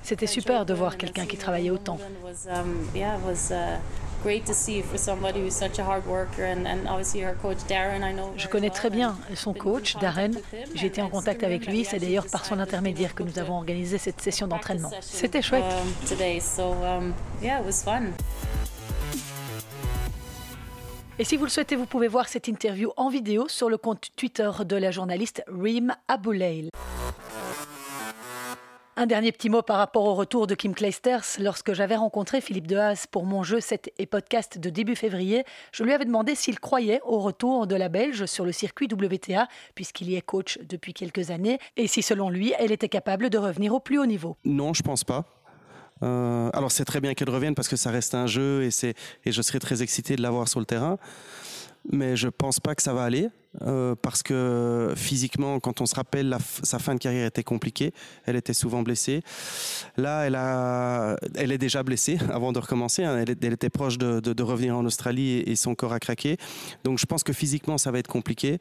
C'était 0.03 0.27
super 0.27 0.65
de 0.65 0.73
voir 0.73 0.97
quelqu'un 0.97 1.25
qui 1.25 1.37
travaillait 1.37 1.69
autant. 1.69 1.97
Je 8.37 8.47
connais 8.47 8.69
très 8.69 8.89
bien 8.89 9.17
son 9.35 9.53
coach, 9.53 9.97
Darren. 9.97 10.31
J'ai 10.75 10.87
été 10.87 11.01
en 11.01 11.09
contact 11.09 11.43
avec 11.43 11.67
lui. 11.67 11.85
C'est 11.85 11.99
d'ailleurs 11.99 12.27
par 12.31 12.45
son 12.45 12.59
intermédiaire 12.59 13.15
que 13.15 13.23
nous 13.23 13.39
avons 13.39 13.55
organisé 13.55 13.97
cette 13.97 14.21
session 14.21 14.47
d'entraînement. 14.47 14.91
C'était 15.01 15.41
chouette. 15.41 15.63
Um, 16.59 17.13
um, 17.87 18.13
Et 21.19 21.23
si 21.23 21.37
vous 21.37 21.43
le 21.43 21.49
souhaitez, 21.49 21.75
vous 21.75 21.85
pouvez 21.85 22.07
voir 22.07 22.27
cette 22.27 22.47
interview 22.47 22.91
en 22.97 23.09
vidéo 23.09 23.47
sur 23.47 23.69
le 23.69 23.77
compte 23.77 24.09
Twitter 24.15 24.49
de 24.65 24.75
la 24.75 24.91
journaliste 24.91 25.43
Reem 25.47 25.93
Aboulail. 26.07 26.69
Un 28.97 29.05
dernier 29.05 29.31
petit 29.31 29.49
mot 29.49 29.61
par 29.61 29.77
rapport 29.77 30.03
au 30.03 30.15
retour 30.15 30.47
de 30.47 30.53
Kim 30.53 30.75
Kleisters. 30.75 31.23
Lorsque 31.39 31.71
j'avais 31.71 31.95
rencontré 31.95 32.41
Philippe 32.41 32.67
Dehaas 32.67 33.05
pour 33.09 33.25
mon 33.25 33.41
jeu 33.41 33.61
7 33.61 33.89
et 33.97 34.05
podcast 34.05 34.57
de 34.57 34.69
début 34.69 34.97
février, 34.97 35.45
je 35.71 35.85
lui 35.85 35.93
avais 35.93 36.03
demandé 36.03 36.35
s'il 36.35 36.59
croyait 36.59 36.99
au 37.05 37.19
retour 37.19 37.67
de 37.67 37.75
la 37.75 37.87
Belge 37.87 38.25
sur 38.25 38.43
le 38.43 38.51
circuit 38.51 38.89
WTA, 38.91 39.47
puisqu'il 39.75 40.09
y 40.09 40.17
est 40.17 40.21
coach 40.21 40.59
depuis 40.67 40.93
quelques 40.93 41.31
années, 41.31 41.57
et 41.77 41.87
si 41.87 42.01
selon 42.01 42.29
lui, 42.29 42.53
elle 42.59 42.73
était 42.73 42.89
capable 42.89 43.29
de 43.29 43.37
revenir 43.37 43.73
au 43.73 43.79
plus 43.79 43.97
haut 43.97 44.05
niveau. 44.05 44.35
Non, 44.43 44.73
je 44.73 44.83
pense 44.83 45.05
pas. 45.05 45.23
Euh, 46.03 46.49
alors 46.53 46.71
c'est 46.71 46.85
très 46.85 46.99
bien 46.99 47.13
qu'elle 47.13 47.29
revienne 47.29 47.55
parce 47.55 47.69
que 47.69 47.75
ça 47.77 47.91
reste 47.91 48.13
un 48.13 48.27
jeu 48.27 48.63
et, 48.63 48.95
et 49.23 49.31
je 49.31 49.41
serais 49.41 49.59
très 49.59 49.83
excité 49.83 50.15
de 50.15 50.21
la 50.21 50.31
voir 50.31 50.47
sur 50.47 50.59
le 50.59 50.65
terrain 50.65 50.97
mais 51.89 52.15
je 52.15 52.27
pense 52.27 52.59
pas 52.59 52.75
que 52.75 52.81
ça 52.81 52.93
va 52.93 53.03
aller 53.03 53.29
euh, 53.61 53.95
parce 54.01 54.23
que 54.23 54.93
physiquement, 54.95 55.59
quand 55.59 55.81
on 55.81 55.85
se 55.85 55.95
rappelle, 55.95 56.37
sa 56.63 56.79
fin 56.79 56.93
de 56.93 56.99
carrière 56.99 57.27
était 57.27 57.43
compliquée. 57.43 57.93
Elle 58.25 58.35
était 58.35 58.53
souvent 58.53 58.81
blessée. 58.81 59.23
Là, 59.97 61.17
elle 61.35 61.51
est 61.51 61.57
déjà 61.57 61.83
blessée 61.83 62.17
avant 62.31 62.51
de 62.51 62.59
recommencer. 62.59 63.03
Hein. 63.03 63.23
Elle, 63.25 63.53
était 63.53 63.69
proche 63.69 63.97
de, 63.97 64.43
revenir 64.43 64.77
en 64.77 64.85
Australie 64.85 65.39
et, 65.39 65.55
son 65.55 65.75
corps 65.75 65.93
a 65.93 65.99
craqué. 65.99 66.37
Donc, 66.83 66.97
je 66.97 67.05
pense 67.05 67.23
que 67.23 67.33
physiquement, 67.33 67.77
ça 67.77 67.91
va 67.91 67.99
être 67.99 68.07
compliqué. 68.07 68.59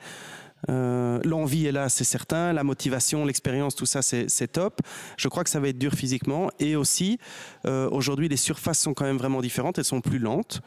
Euh, 0.69 1.21
l'envie 1.25 1.67
est 1.67 1.73
là, 1.73 1.89
c'est 1.89 2.05
certain. 2.05 2.53
La 2.53 2.65
motivation, 2.65 3.25
l'expérience, 3.25 3.75
tout 3.75 3.87
ça, 3.87 4.03
c'est 4.03 4.49
top. 4.49 4.81
Je 5.17 5.29
crois 5.29 5.45
que 5.45 5.51
ça 5.51 5.61
va 5.61 5.69
être 5.69 5.79
dur 5.79 5.93
physiquement. 5.93 6.51
Et 6.59 6.77
aussi, 6.77 7.19
euh, 7.67 7.89
aujourd'hui, 7.91 8.29
les 8.29 8.37
surfaces 8.37 8.81
sont 8.81 8.93
quand 8.93 9.05
même 9.05 9.19
vraiment 9.19 9.41
différentes. 9.41 9.79
Elles 9.79 9.85
sont 9.85 10.01
plus 10.01 10.19
lentes. 10.19 10.61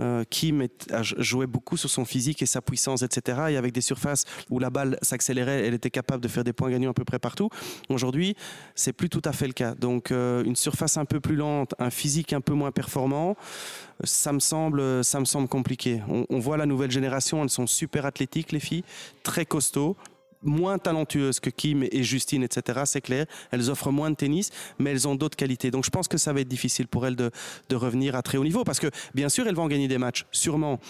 Euh, 0.00 0.22
qui 0.30 0.54
jouait 0.92 1.48
beaucoup 1.48 1.76
sur 1.76 1.90
son 1.90 2.04
physique 2.04 2.40
et 2.40 2.46
sa 2.46 2.62
puissance, 2.62 3.02
etc. 3.02 3.38
Et 3.50 3.56
avec 3.56 3.72
des 3.72 3.80
surfaces 3.80 4.24
où 4.48 4.60
la 4.60 4.70
balle 4.70 4.96
s'accélérait, 5.02 5.66
elle 5.66 5.74
était 5.74 5.90
capable 5.90 6.22
de 6.22 6.28
faire 6.28 6.44
des 6.44 6.52
points 6.52 6.70
gagnants 6.70 6.90
à 6.90 6.94
peu 6.94 7.04
près 7.04 7.18
partout. 7.18 7.50
Aujourd'hui, 7.88 8.36
c'est 8.76 8.92
plus 8.92 9.08
tout 9.08 9.22
à 9.24 9.32
fait 9.32 9.48
le 9.48 9.52
cas. 9.54 9.74
Donc, 9.74 10.12
euh, 10.12 10.44
une 10.44 10.54
surface 10.54 10.98
un 10.98 11.04
peu 11.04 11.18
plus 11.18 11.34
lente, 11.34 11.74
un 11.80 11.90
physique 11.90 12.32
un 12.32 12.40
peu 12.40 12.52
moins 12.52 12.70
performant, 12.70 13.36
ça 14.04 14.32
me 14.32 14.38
semble, 14.38 15.02
ça 15.02 15.18
me 15.18 15.24
semble 15.24 15.48
compliqué. 15.48 16.00
On, 16.08 16.24
on 16.30 16.38
voit 16.38 16.56
la 16.56 16.66
nouvelle 16.66 16.92
génération, 16.92 17.42
elles 17.42 17.50
sont 17.50 17.66
super 17.66 18.06
athlétiques, 18.06 18.52
les 18.52 18.60
filles, 18.60 18.84
très 19.24 19.46
costauds 19.46 19.96
moins 20.42 20.78
talentueuses 20.78 21.40
que 21.40 21.50
Kim 21.50 21.82
et 21.82 22.02
Justine, 22.02 22.42
etc. 22.42 22.82
C'est 22.84 23.00
clair. 23.00 23.26
Elles 23.50 23.70
offrent 23.70 23.90
moins 23.90 24.10
de 24.10 24.16
tennis, 24.16 24.50
mais 24.78 24.90
elles 24.90 25.08
ont 25.08 25.14
d'autres 25.14 25.36
qualités. 25.36 25.70
Donc 25.70 25.84
je 25.84 25.90
pense 25.90 26.08
que 26.08 26.18
ça 26.18 26.32
va 26.32 26.40
être 26.40 26.48
difficile 26.48 26.88
pour 26.88 27.06
elles 27.06 27.16
de, 27.16 27.30
revenir 27.72 28.14
à 28.16 28.22
très 28.22 28.38
haut 28.38 28.44
niveau. 28.44 28.64
Parce 28.64 28.80
que 28.80 28.88
bien 29.14 29.28
sûr, 29.28 29.46
elles 29.46 29.54
vont 29.54 29.66
gagner 29.66 29.88
des 29.88 29.98
matchs, 29.98 30.26
sûrement. 30.32 30.80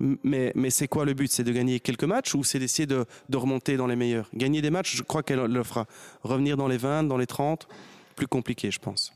Mais, 0.00 0.52
mais 0.54 0.70
c'est 0.70 0.88
quoi 0.88 1.04
le 1.04 1.14
but? 1.14 1.30
C'est 1.30 1.44
de 1.44 1.52
gagner 1.52 1.78
quelques 1.78 2.04
matchs 2.04 2.34
ou 2.34 2.42
c'est 2.42 2.58
d'essayer 2.58 2.86
de, 2.86 3.06
remonter 3.32 3.76
dans 3.76 3.86
les 3.86 3.96
meilleurs? 3.96 4.28
Gagner 4.34 4.60
des 4.60 4.70
matchs, 4.70 4.96
je 4.96 5.02
crois 5.02 5.22
qu'elle 5.22 5.44
le 5.44 5.62
fera. 5.62 5.86
Revenir 6.22 6.56
dans 6.56 6.68
les 6.68 6.78
20, 6.78 7.04
dans 7.04 7.18
les 7.18 7.26
30, 7.26 7.68
plus 8.16 8.26
compliqué, 8.26 8.70
je 8.70 8.80
pense. 8.80 9.12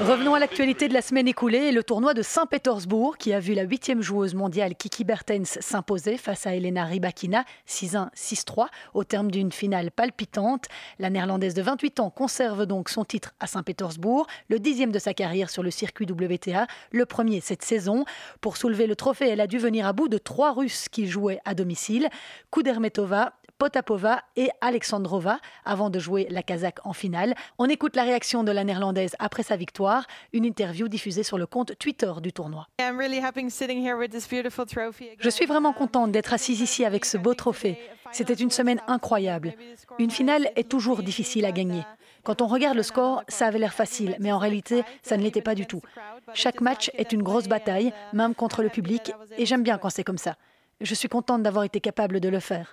Revenons 0.00 0.34
à 0.34 0.38
l'actualité 0.38 0.88
de 0.88 0.94
la 0.94 1.02
semaine 1.02 1.28
écoulée 1.28 1.58
et 1.58 1.72
le 1.72 1.84
tournoi 1.84 2.14
de 2.14 2.22
Saint-Pétersbourg 2.22 3.18
qui 3.18 3.34
a 3.34 3.40
vu 3.40 3.52
la 3.52 3.64
huitième 3.64 4.00
joueuse 4.00 4.34
mondiale 4.34 4.74
Kiki 4.74 5.04
Bertens 5.04 5.58
s'imposer 5.60 6.16
face 6.16 6.46
à 6.46 6.54
Elena 6.54 6.86
Rybakina 6.86 7.44
6-1, 7.68 8.08
6-3 8.14 8.68
au 8.94 9.04
terme 9.04 9.30
d'une 9.30 9.52
finale 9.52 9.90
palpitante. 9.90 10.68
La 10.98 11.10
néerlandaise 11.10 11.52
de 11.52 11.60
28 11.60 12.00
ans 12.00 12.08
conserve 12.08 12.64
donc 12.64 12.88
son 12.88 13.04
titre 13.04 13.34
à 13.40 13.46
Saint-Pétersbourg, 13.46 14.26
le 14.48 14.58
dixième 14.58 14.90
de 14.90 14.98
sa 14.98 15.12
carrière 15.12 15.50
sur 15.50 15.62
le 15.62 15.70
circuit 15.70 16.06
WTA, 16.10 16.66
le 16.92 17.04
premier 17.04 17.42
cette 17.42 17.62
saison. 17.62 18.06
Pour 18.40 18.56
soulever 18.56 18.86
le 18.86 18.96
trophée, 18.96 19.28
elle 19.28 19.42
a 19.42 19.46
dû 19.46 19.58
venir 19.58 19.86
à 19.86 19.92
bout 19.92 20.08
de 20.08 20.16
trois 20.16 20.52
Russes 20.52 20.88
qui 20.88 21.06
jouaient 21.08 21.40
à 21.44 21.52
domicile, 21.54 22.08
Kudermetova, 22.50 23.34
Potapova 23.60 24.22
et 24.36 24.48
Alexandrova 24.62 25.38
avant 25.66 25.90
de 25.90 25.98
jouer 25.98 26.26
la 26.30 26.42
Kazakh 26.42 26.78
en 26.84 26.94
finale. 26.94 27.34
On 27.58 27.66
écoute 27.66 27.94
la 27.94 28.04
réaction 28.04 28.42
de 28.42 28.50
la 28.50 28.64
néerlandaise 28.64 29.14
après 29.18 29.42
sa 29.42 29.56
victoire, 29.56 30.06
une 30.32 30.46
interview 30.46 30.88
diffusée 30.88 31.22
sur 31.22 31.36
le 31.36 31.44
compte 31.44 31.78
Twitter 31.78 32.10
du 32.22 32.32
tournoi. 32.32 32.68
Je 35.18 35.28
suis 35.28 35.44
vraiment 35.44 35.74
contente 35.74 36.10
d'être 36.10 36.32
assise 36.32 36.62
ici 36.62 36.86
avec 36.86 37.04
ce 37.04 37.18
beau 37.18 37.34
trophée. 37.34 37.78
C'était 38.12 38.32
une 38.32 38.50
semaine 38.50 38.80
incroyable. 38.86 39.52
Une 39.98 40.10
finale 40.10 40.50
est 40.56 40.70
toujours 40.70 41.02
difficile 41.02 41.44
à 41.44 41.52
gagner. 41.52 41.82
Quand 42.22 42.40
on 42.40 42.46
regarde 42.46 42.78
le 42.78 42.82
score, 42.82 43.22
ça 43.28 43.46
avait 43.46 43.58
l'air 43.58 43.74
facile, 43.74 44.16
mais 44.20 44.32
en 44.32 44.38
réalité, 44.38 44.84
ça 45.02 45.18
ne 45.18 45.22
l'était 45.22 45.42
pas 45.42 45.54
du 45.54 45.66
tout. 45.66 45.82
Chaque 46.32 46.62
match 46.62 46.90
est 46.94 47.12
une 47.12 47.22
grosse 47.22 47.46
bataille, 47.46 47.92
même 48.14 48.34
contre 48.34 48.62
le 48.62 48.70
public, 48.70 49.12
et 49.36 49.44
j'aime 49.44 49.62
bien 49.62 49.76
quand 49.76 49.90
c'est 49.90 50.04
comme 50.04 50.16
ça. 50.16 50.36
Je 50.80 50.94
suis 50.94 51.08
contente 51.08 51.42
d'avoir 51.42 51.64
été 51.64 51.78
capable 51.80 52.20
de 52.20 52.28
le 52.30 52.40
faire. 52.40 52.72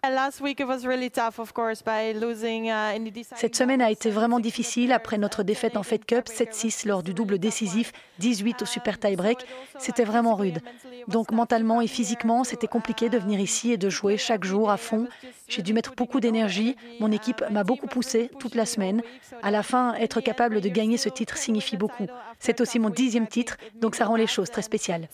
Cette 3.36 3.56
semaine 3.56 3.82
a 3.82 3.92
été 3.92 4.10
vraiment 4.10 4.40
difficile 4.40 4.94
après 4.94 5.18
notre 5.18 5.44
défaite 5.44 5.76
en 5.76 5.84
Fed 5.84 6.06
Cup 6.06 6.28
7-6 6.28 6.88
lors 6.88 7.04
du 7.04 7.14
double 7.14 7.38
décisif 7.38 7.92
18 8.20 8.62
au 8.62 8.66
super 8.66 8.98
tie-break. 8.98 9.40
C'était 9.78 10.06
vraiment 10.06 10.36
rude. 10.36 10.60
Donc 11.08 11.32
mentalement 11.32 11.82
et 11.82 11.88
physiquement, 11.88 12.44
c'était 12.44 12.68
compliqué 12.68 13.10
de 13.10 13.18
venir 13.18 13.40
ici 13.42 13.74
et 13.74 13.78
de 13.78 13.90
jouer 13.90 14.18
chaque 14.18 14.46
jour 14.46 14.70
à 14.72 14.78
fond. 14.78 15.08
J'ai 15.48 15.62
dû 15.62 15.74
mettre 15.74 15.94
beaucoup 15.96 16.20
d'énergie. 16.20 16.76
Mon 17.00 17.12
équipe 17.12 17.44
m'a 17.50 17.64
beaucoup 17.64 17.88
poussé 17.88 18.30
toute 18.40 18.56
la 18.56 18.66
semaine. 18.66 19.02
À 19.42 19.52
la 19.52 19.64
fin, 19.64 19.94
être 19.96 20.22
capable 20.22 20.62
de 20.62 20.70
gagner 20.70 20.98
ce 20.98 21.10
titre 21.10 21.38
signifie 21.38 21.78
beaucoup. 21.78 22.08
C'est 22.40 22.62
aussi 22.62 22.80
mon 22.80 22.90
dixième 22.90 23.28
titre, 23.28 23.58
donc 23.76 23.96
ça 23.96 24.06
rend 24.06 24.16
les 24.16 24.28
choses 24.28 24.50
très 24.50 24.62
spéciales. 24.62 25.08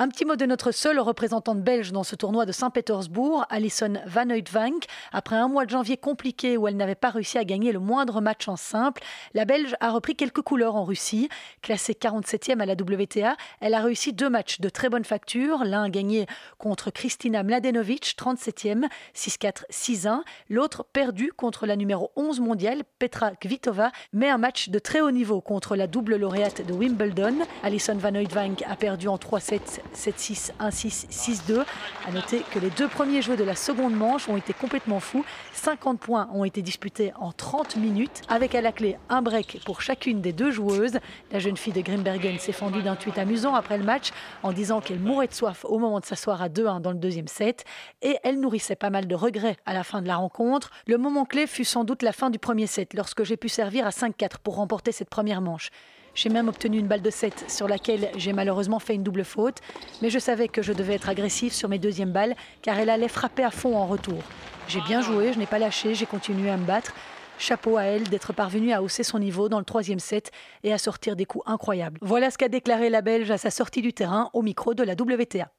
Un 0.00 0.08
petit 0.10 0.24
mot 0.24 0.36
de 0.36 0.46
notre 0.46 0.70
seule 0.70 1.00
représentante 1.00 1.60
belge 1.60 1.90
dans 1.90 2.04
ce 2.04 2.14
tournoi 2.14 2.46
de 2.46 2.52
Saint-Pétersbourg, 2.52 3.44
Alison 3.50 3.94
Van 4.06 4.30
Uitvank. 4.30 4.84
Après 5.10 5.34
un 5.34 5.48
mois 5.48 5.64
de 5.64 5.70
janvier 5.70 5.96
compliqué 5.96 6.56
où 6.56 6.68
elle 6.68 6.76
n'avait 6.76 6.94
pas 6.94 7.10
réussi 7.10 7.36
à 7.36 7.42
gagner 7.42 7.72
le 7.72 7.80
moindre 7.80 8.20
match 8.20 8.46
en 8.46 8.54
simple, 8.54 9.02
la 9.34 9.44
Belge 9.44 9.74
a 9.80 9.90
repris 9.90 10.14
quelques 10.14 10.42
couleurs 10.42 10.76
en 10.76 10.84
Russie. 10.84 11.28
Classée 11.62 11.94
47e 11.94 12.60
à 12.60 12.66
la 12.66 12.74
WTA, 12.74 13.36
elle 13.58 13.74
a 13.74 13.80
réussi 13.80 14.12
deux 14.12 14.30
matchs 14.30 14.60
de 14.60 14.68
très 14.68 14.88
bonne 14.88 15.02
facture. 15.02 15.64
L'un 15.64 15.88
gagné 15.88 16.26
contre 16.58 16.92
Kristina 16.92 17.42
Mladenovic, 17.42 18.14
37e, 18.16 18.84
6-4, 19.16 19.64
6-1. 19.68 20.20
L'autre 20.48 20.84
perdu 20.92 21.32
contre 21.32 21.66
la 21.66 21.74
numéro 21.74 22.12
11 22.14 22.38
mondiale, 22.38 22.84
Petra 23.00 23.32
Kvitova, 23.32 23.90
mais 24.12 24.28
un 24.28 24.38
match 24.38 24.68
de 24.68 24.78
très 24.78 25.00
haut 25.00 25.10
niveau 25.10 25.40
contre 25.40 25.74
la 25.74 25.88
double 25.88 26.14
lauréate 26.14 26.64
de 26.64 26.72
Wimbledon. 26.72 27.38
Alison 27.64 27.96
Van 27.96 28.14
Uitvank 28.14 28.62
a 28.62 28.76
perdu 28.76 29.08
en 29.08 29.16
3-7 29.16 29.80
7-6, 29.94 30.52
1-6, 30.60 31.08
6-2. 31.10 31.64
À 32.06 32.12
noter 32.12 32.42
que 32.52 32.58
les 32.58 32.70
deux 32.70 32.88
premiers 32.88 33.22
jeux 33.22 33.36
de 33.36 33.44
la 33.44 33.54
seconde 33.54 33.94
manche 33.94 34.28
ont 34.28 34.36
été 34.36 34.52
complètement 34.52 35.00
fous. 35.00 35.24
50 35.52 36.00
points 36.00 36.28
ont 36.32 36.44
été 36.44 36.62
disputés 36.62 37.12
en 37.18 37.32
30 37.32 37.76
minutes, 37.76 38.22
avec 38.28 38.54
à 38.54 38.60
la 38.60 38.72
clé 38.72 38.96
un 39.08 39.22
break 39.22 39.60
pour 39.64 39.80
chacune 39.80 40.20
des 40.20 40.32
deux 40.32 40.50
joueuses. 40.50 40.98
La 41.32 41.38
jeune 41.38 41.56
fille 41.56 41.72
de 41.72 41.80
Grimbergen 41.80 42.38
s'est 42.38 42.52
fendue 42.52 42.82
d'un 42.82 42.96
tweet 42.96 43.18
amusant 43.18 43.54
après 43.54 43.78
le 43.78 43.84
match 43.84 44.10
en 44.42 44.52
disant 44.52 44.80
qu'elle 44.80 45.00
mourait 45.00 45.26
de 45.26 45.34
soif 45.34 45.64
au 45.64 45.78
moment 45.78 46.00
de 46.00 46.04
s'asseoir 46.04 46.42
à 46.42 46.48
2-1 46.48 46.80
dans 46.80 46.92
le 46.92 46.98
deuxième 46.98 47.28
set 47.28 47.64
et 48.02 48.16
elle 48.22 48.40
nourrissait 48.40 48.76
pas 48.76 48.90
mal 48.90 49.06
de 49.06 49.14
regrets 49.14 49.56
à 49.66 49.74
la 49.74 49.84
fin 49.84 50.02
de 50.02 50.08
la 50.08 50.16
rencontre. 50.16 50.70
Le 50.86 50.98
moment 50.98 51.24
clé 51.24 51.46
fut 51.46 51.64
sans 51.64 51.84
doute 51.84 52.02
la 52.02 52.12
fin 52.12 52.30
du 52.30 52.38
premier 52.38 52.66
set 52.66 52.94
lorsque 52.94 53.24
j'ai 53.24 53.36
pu 53.36 53.48
servir 53.48 53.86
à 53.86 53.90
5-4 53.90 54.38
pour 54.42 54.56
remporter 54.56 54.92
cette 54.92 55.10
première 55.10 55.40
manche. 55.40 55.70
J'ai 56.18 56.30
même 56.30 56.48
obtenu 56.48 56.80
une 56.80 56.88
balle 56.88 57.00
de 57.00 57.10
7 57.10 57.44
sur 57.48 57.68
laquelle 57.68 58.10
j'ai 58.16 58.32
malheureusement 58.32 58.80
fait 58.80 58.96
une 58.96 59.04
double 59.04 59.22
faute, 59.22 59.58
mais 60.02 60.10
je 60.10 60.18
savais 60.18 60.48
que 60.48 60.62
je 60.62 60.72
devais 60.72 60.94
être 60.94 61.08
agressif 61.08 61.52
sur 61.52 61.68
mes 61.68 61.78
deuxièmes 61.78 62.10
balles 62.10 62.34
car 62.60 62.76
elle 62.76 62.90
allait 62.90 63.06
frapper 63.06 63.44
à 63.44 63.52
fond 63.52 63.76
en 63.76 63.86
retour. 63.86 64.18
J'ai 64.66 64.80
bien 64.80 65.00
joué, 65.00 65.32
je 65.32 65.38
n'ai 65.38 65.46
pas 65.46 65.60
lâché, 65.60 65.94
j'ai 65.94 66.06
continué 66.06 66.50
à 66.50 66.56
me 66.56 66.66
battre. 66.66 66.92
Chapeau 67.38 67.76
à 67.76 67.84
elle 67.84 68.02
d'être 68.08 68.32
parvenue 68.32 68.72
à 68.72 68.82
hausser 68.82 69.04
son 69.04 69.20
niveau 69.20 69.48
dans 69.48 69.60
le 69.60 69.64
troisième 69.64 70.00
set 70.00 70.32
et 70.64 70.72
à 70.72 70.78
sortir 70.78 71.14
des 71.14 71.24
coups 71.24 71.44
incroyables. 71.46 71.98
Voilà 72.02 72.32
ce 72.32 72.38
qu'a 72.38 72.48
déclaré 72.48 72.90
la 72.90 73.00
Belge 73.00 73.30
à 73.30 73.38
sa 73.38 73.52
sortie 73.52 73.80
du 73.80 73.92
terrain 73.92 74.28
au 74.32 74.42
micro 74.42 74.74
de 74.74 74.82
la 74.82 74.94
WTA. 74.94 75.52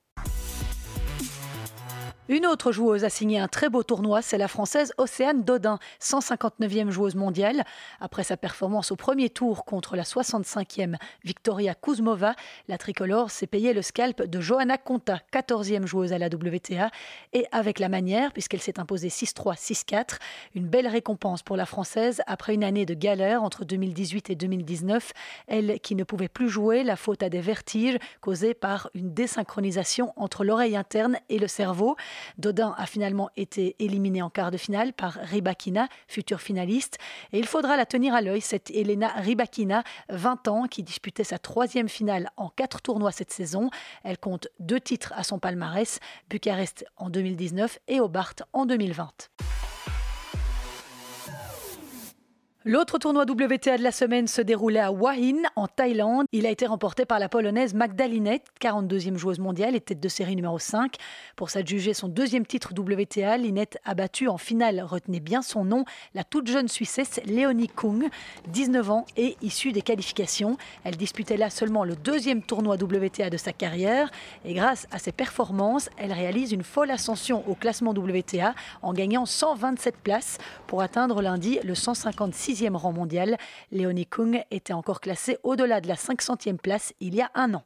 Une 2.29 2.45
autre 2.45 2.71
joueuse 2.71 3.05
a 3.05 3.09
signé 3.09 3.39
un 3.39 3.47
très 3.47 3.69
beau 3.69 3.81
tournoi, 3.81 4.21
c'est 4.21 4.37
la 4.37 4.47
Française 4.47 4.93
Océane 4.99 5.43
Dodin, 5.43 5.79
159e 5.99 6.91
joueuse 6.91 7.15
mondiale. 7.15 7.63
Après 7.99 8.23
sa 8.23 8.37
performance 8.37 8.91
au 8.91 8.95
premier 8.95 9.31
tour 9.31 9.65
contre 9.65 9.95
la 9.95 10.03
65e 10.03 10.97
Victoria 11.23 11.73
Kuzmova, 11.73 12.35
la 12.67 12.77
tricolore 12.77 13.31
s'est 13.31 13.47
payé 13.47 13.73
le 13.73 13.81
scalp 13.81 14.21
de 14.21 14.39
Johanna 14.39 14.77
Conta, 14.77 15.21
14e 15.33 15.87
joueuse 15.87 16.13
à 16.13 16.19
la 16.19 16.27
WTA, 16.27 16.91
et 17.33 17.47
avec 17.51 17.79
la 17.79 17.89
manière, 17.89 18.31
puisqu'elle 18.31 18.61
s'est 18.61 18.79
imposée 18.79 19.07
6-3, 19.07 19.57
6-4. 19.57 20.19
Une 20.53 20.67
belle 20.67 20.87
récompense 20.87 21.41
pour 21.41 21.57
la 21.57 21.65
Française 21.65 22.21
après 22.27 22.53
une 22.53 22.63
année 22.63 22.85
de 22.85 22.93
galère 22.93 23.41
entre 23.41 23.65
2018 23.65 24.29
et 24.29 24.35
2019. 24.35 25.13
Elle 25.47 25.79
qui 25.79 25.95
ne 25.95 26.03
pouvait 26.03 26.27
plus 26.27 26.49
jouer, 26.49 26.83
la 26.83 26.95
faute 26.95 27.23
à 27.23 27.29
des 27.29 27.41
vertiges 27.41 27.97
causés 28.21 28.53
par 28.53 28.91
une 28.93 29.15
désynchronisation 29.15 30.13
entre 30.15 30.43
l'oreille 30.43 30.77
interne 30.77 31.17
et 31.29 31.39
le 31.39 31.47
cerveau. 31.47 31.95
Dodin 32.37 32.75
a 32.77 32.85
finalement 32.85 33.29
été 33.37 33.75
éliminé 33.79 34.21
en 34.21 34.29
quart 34.29 34.51
de 34.51 34.57
finale 34.57 34.93
par 34.93 35.13
Ribakina, 35.13 35.87
future 36.07 36.41
finaliste. 36.41 36.97
Et 37.33 37.39
il 37.39 37.45
faudra 37.45 37.77
la 37.77 37.85
tenir 37.85 38.13
à 38.13 38.21
l'œil, 38.21 38.41
cette 38.41 38.71
Elena 38.71 39.09
Ribakina, 39.17 39.83
20 40.09 40.47
ans, 40.47 40.67
qui 40.67 40.83
disputait 40.83 41.23
sa 41.23 41.37
troisième 41.37 41.89
finale 41.89 42.29
en 42.37 42.49
quatre 42.49 42.81
tournois 42.81 43.11
cette 43.11 43.31
saison. 43.31 43.69
Elle 44.03 44.17
compte 44.17 44.47
deux 44.59 44.79
titres 44.79 45.13
à 45.15 45.23
son 45.23 45.39
palmarès, 45.39 45.99
Bucarest 46.29 46.85
en 46.97 47.09
2019 47.09 47.79
et 47.87 47.99
Hobart 47.99 48.35
en 48.53 48.65
2020. 48.65 49.29
L'autre 52.65 52.97
tournoi 52.97 53.23
WTA 53.23 53.77
de 53.77 53.83
la 53.83 53.93
semaine 53.93 54.27
se 54.27 54.41
déroulait 54.41 54.81
à 54.81 54.91
Hua 54.91 55.13
en 55.55 55.67
Thaïlande. 55.67 56.25
Il 56.33 56.45
a 56.45 56.49
été 56.49 56.65
remporté 56.65 57.05
par 57.05 57.17
la 57.17 57.29
polonaise 57.29 57.73
Magdalinette, 57.73 58.47
42e 58.59 59.15
joueuse 59.15 59.39
mondiale 59.39 59.77
et 59.77 59.79
tête 59.79 60.01
de 60.01 60.09
série 60.09 60.35
numéro 60.35 60.59
5. 60.59 60.95
Pour 61.37 61.51
s'adjuger 61.51 61.93
son 61.93 62.09
deuxième 62.09 62.45
titre 62.45 62.73
WTA, 62.77 63.37
Linette 63.37 63.79
a 63.85 63.95
battu 63.95 64.27
en 64.27 64.37
finale, 64.37 64.81
retenez 64.81 65.21
bien 65.21 65.41
son 65.41 65.63
nom, 65.63 65.85
la 66.13 66.25
toute 66.25 66.47
jeune 66.47 66.67
Suissesse 66.67 67.21
Léonie 67.23 67.69
Kung, 67.69 68.09
19 68.49 68.91
ans 68.91 69.05
et 69.15 69.37
issue 69.41 69.71
des 69.71 69.81
qualifications. 69.81 70.57
Elle 70.83 70.97
disputait 70.97 71.37
là 71.37 71.49
seulement 71.49 71.85
le 71.85 71.95
deuxième 71.95 72.43
tournoi 72.43 72.75
WTA 72.75 73.29
de 73.29 73.37
sa 73.37 73.53
carrière 73.53 74.11
et 74.43 74.53
grâce 74.53 74.85
à 74.91 74.99
ses 74.99 75.13
performances, 75.13 75.89
elle 75.95 76.11
réalise 76.11 76.51
une 76.51 76.63
folle 76.63 76.91
ascension 76.91 77.49
au 77.49 77.55
classement 77.55 77.91
WTA 77.91 78.53
en 78.81 78.91
gagnant 78.91 79.25
127 79.25 79.95
places 79.95 80.39
pour 80.67 80.81
atteindre 80.81 81.21
lundi 81.21 81.57
le 81.63 81.73
156 81.73 82.48
sixième 82.49 82.75
rang 82.75 82.91
mondial. 82.91 83.37
Léonie 83.71 84.07
Kung 84.07 84.43
était 84.49 84.73
encore 84.73 85.01
classée 85.01 85.37
au-delà 85.43 85.81
de 85.81 85.87
la 85.87 85.93
500e 85.93 86.57
place 86.57 86.93
il 86.99 87.13
y 87.13 87.21
a 87.21 87.29
un 87.35 87.53
an. 87.53 87.63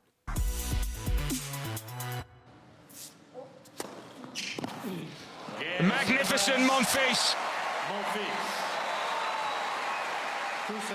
Magnificent 5.79 6.59
Monfils. 6.59 7.37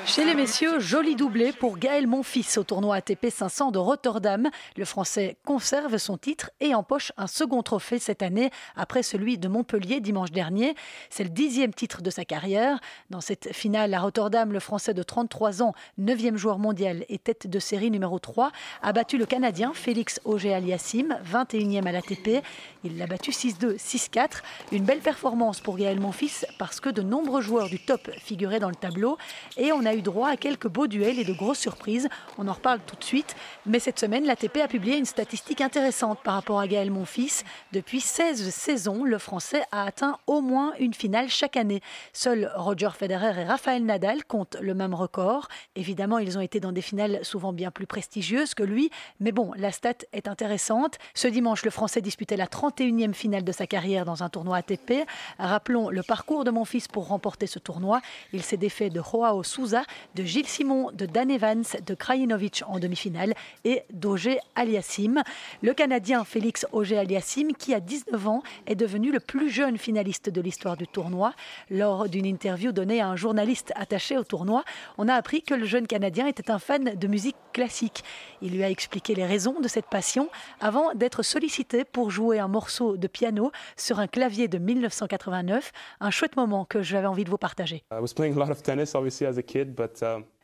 Chez 0.06 0.24
les 0.24 0.34
messieurs, 0.34 0.78
joli 0.78 1.14
doublé 1.14 1.52
pour 1.52 1.76
Gaël 1.76 2.06
Monfils 2.06 2.56
au 2.56 2.62
tournoi 2.62 2.96
ATP 2.96 3.26
500 3.28 3.70
de 3.70 3.78
Rotterdam. 3.78 4.48
Le 4.76 4.84
Français 4.86 5.36
conserve 5.44 5.98
son 5.98 6.16
titre 6.16 6.50
et 6.60 6.74
empoche 6.74 7.12
un 7.18 7.26
second 7.26 7.62
trophée 7.62 7.98
cette 7.98 8.22
année 8.22 8.50
après 8.76 9.02
celui 9.02 9.36
de 9.36 9.46
Montpellier 9.46 10.00
dimanche 10.00 10.30
dernier. 10.30 10.74
C'est 11.10 11.24
le 11.24 11.28
dixième 11.28 11.74
titre 11.74 12.00
de 12.00 12.08
sa 12.08 12.24
carrière. 12.24 12.78
Dans 13.10 13.20
cette 13.20 13.52
finale 13.52 13.92
à 13.92 14.00
Rotterdam, 14.00 14.52
le 14.52 14.60
Français 14.60 14.94
de 14.94 15.02
33 15.02 15.62
ans, 15.62 15.74
neuvième 15.98 16.38
joueur 16.38 16.58
mondial 16.58 17.04
et 17.10 17.18
tête 17.18 17.46
de 17.46 17.58
série 17.58 17.90
numéro 17.90 18.18
3, 18.18 18.52
a 18.82 18.92
battu 18.94 19.18
le 19.18 19.26
Canadien 19.26 19.72
Félix 19.74 20.18
Auger-Aliassime, 20.24 21.18
21e 21.30 21.86
à 21.86 21.92
l'ATP. 21.92 22.42
Il 22.84 22.96
l'a 22.96 23.06
battu 23.06 23.32
6-2, 23.32 23.76
6-4. 23.76 24.42
Une 24.72 24.84
belle 24.84 25.00
performance 25.00 25.60
pour 25.60 25.76
Gaël 25.76 26.00
Monfils 26.00 26.46
parce 26.58 26.80
que 26.80 26.88
de 26.88 27.02
nombreux 27.02 27.42
joueurs 27.42 27.68
du 27.68 27.78
top 27.78 28.10
figuraient 28.18 28.60
dans 28.60 28.70
le 28.70 28.74
tableau 28.74 29.18
et 29.58 29.72
on 29.72 29.84
a 29.84 29.94
eu 29.94 30.00
droit 30.00 30.30
à 30.30 30.36
quelques 30.36 30.68
beaux 30.68 30.86
duels 30.86 31.18
et 31.18 31.24
de 31.24 31.32
grosses 31.32 31.58
surprises. 31.58 32.08
On 32.38 32.48
en 32.48 32.52
reparle 32.52 32.80
tout 32.86 32.96
de 32.96 33.04
suite. 33.04 33.34
Mais 33.66 33.80
cette 33.80 33.98
semaine, 33.98 34.24
l'ATP 34.24 34.58
a 34.58 34.68
publié 34.68 34.96
une 34.96 35.04
statistique 35.04 35.60
intéressante 35.60 36.20
par 36.22 36.34
rapport 36.34 36.60
à 36.60 36.68
Gaël 36.68 36.90
Monfils. 36.90 37.42
Depuis 37.72 38.00
16 38.00 38.50
saisons, 38.50 39.04
le 39.04 39.18
Français 39.18 39.64
a 39.72 39.84
atteint 39.84 40.18
au 40.26 40.40
moins 40.40 40.72
une 40.78 40.94
finale 40.94 41.28
chaque 41.28 41.56
année. 41.56 41.82
Seuls 42.12 42.50
Roger 42.54 42.90
Federer 42.96 43.40
et 43.40 43.44
Rafael 43.44 43.84
Nadal 43.84 44.24
comptent 44.24 44.56
le 44.60 44.74
même 44.74 44.94
record. 44.94 45.48
Évidemment, 45.74 46.18
ils 46.18 46.38
ont 46.38 46.40
été 46.40 46.60
dans 46.60 46.72
des 46.72 46.82
finales 46.82 47.20
souvent 47.24 47.52
bien 47.52 47.70
plus 47.72 47.86
prestigieuses 47.86 48.54
que 48.54 48.62
lui. 48.62 48.90
Mais 49.18 49.32
bon, 49.32 49.52
la 49.56 49.72
stat 49.72 49.94
est 50.12 50.28
intéressante. 50.28 50.98
Ce 51.14 51.26
dimanche, 51.26 51.64
le 51.64 51.70
Français 51.72 52.00
disputait 52.00 52.36
la 52.36 52.46
31e 52.46 53.12
finale 53.12 53.42
de 53.42 53.52
sa 53.52 53.66
carrière 53.66 54.04
dans 54.04 54.22
un 54.22 54.28
tournoi 54.28 54.58
ATP. 54.58 55.04
Rappelons 55.38 55.90
le 55.90 56.02
parcours 56.04 56.44
de 56.44 56.50
Monfils 56.52 56.88
pour 56.88 57.08
remporter 57.08 57.48
ce 57.48 57.58
tournoi. 57.58 58.00
Il 58.32 58.42
s'est 58.44 58.56
défait 58.56 58.90
de 58.90 59.02
Joao 59.02 59.42
Souza, 59.48 59.82
de 60.14 60.22
Gilles 60.22 60.46
Simon, 60.46 60.92
de 60.92 61.06
Dan 61.06 61.30
Evans, 61.30 61.64
de 61.84 61.94
Krajinovic 61.94 62.62
en 62.68 62.78
demi-finale 62.78 63.34
et 63.64 63.82
d'Auger 63.92 64.38
Aliassim. 64.54 65.22
Le 65.62 65.74
Canadien 65.74 66.24
Félix 66.24 66.66
Auger 66.72 66.98
Aliassim, 66.98 67.52
qui 67.58 67.74
a 67.74 67.80
19 67.80 68.28
ans, 68.28 68.42
est 68.66 68.76
devenu 68.76 69.10
le 69.10 69.20
plus 69.20 69.50
jeune 69.50 69.78
finaliste 69.78 70.30
de 70.30 70.40
l'histoire 70.40 70.76
du 70.76 70.86
tournoi. 70.86 71.32
Lors 71.70 72.08
d'une 72.08 72.26
interview 72.26 72.70
donnée 72.72 73.00
à 73.00 73.08
un 73.08 73.16
journaliste 73.16 73.72
attaché 73.74 74.16
au 74.16 74.24
tournoi, 74.24 74.64
on 74.98 75.08
a 75.08 75.14
appris 75.14 75.42
que 75.42 75.54
le 75.54 75.64
jeune 75.64 75.86
Canadien 75.86 76.26
était 76.26 76.50
un 76.50 76.58
fan 76.58 76.94
de 76.94 77.06
musique 77.08 77.36
classique. 77.52 78.04
Il 78.42 78.52
lui 78.52 78.62
a 78.62 78.70
expliqué 78.70 79.14
les 79.14 79.26
raisons 79.26 79.60
de 79.60 79.68
cette 79.68 79.86
passion 79.86 80.28
avant 80.60 80.94
d'être 80.94 81.22
sollicité 81.22 81.84
pour 81.84 82.10
jouer 82.10 82.38
un 82.38 82.48
morceau 82.48 82.96
de 82.96 83.06
piano 83.06 83.50
sur 83.76 83.98
un 83.98 84.06
clavier 84.06 84.46
de 84.46 84.58
1989, 84.58 85.72
un 86.00 86.10
chouette 86.10 86.36
moment 86.36 86.64
que 86.64 86.82
j'avais 86.82 87.06
envie 87.06 87.24
de 87.24 87.30
vous 87.30 87.38
partager. 87.38 87.82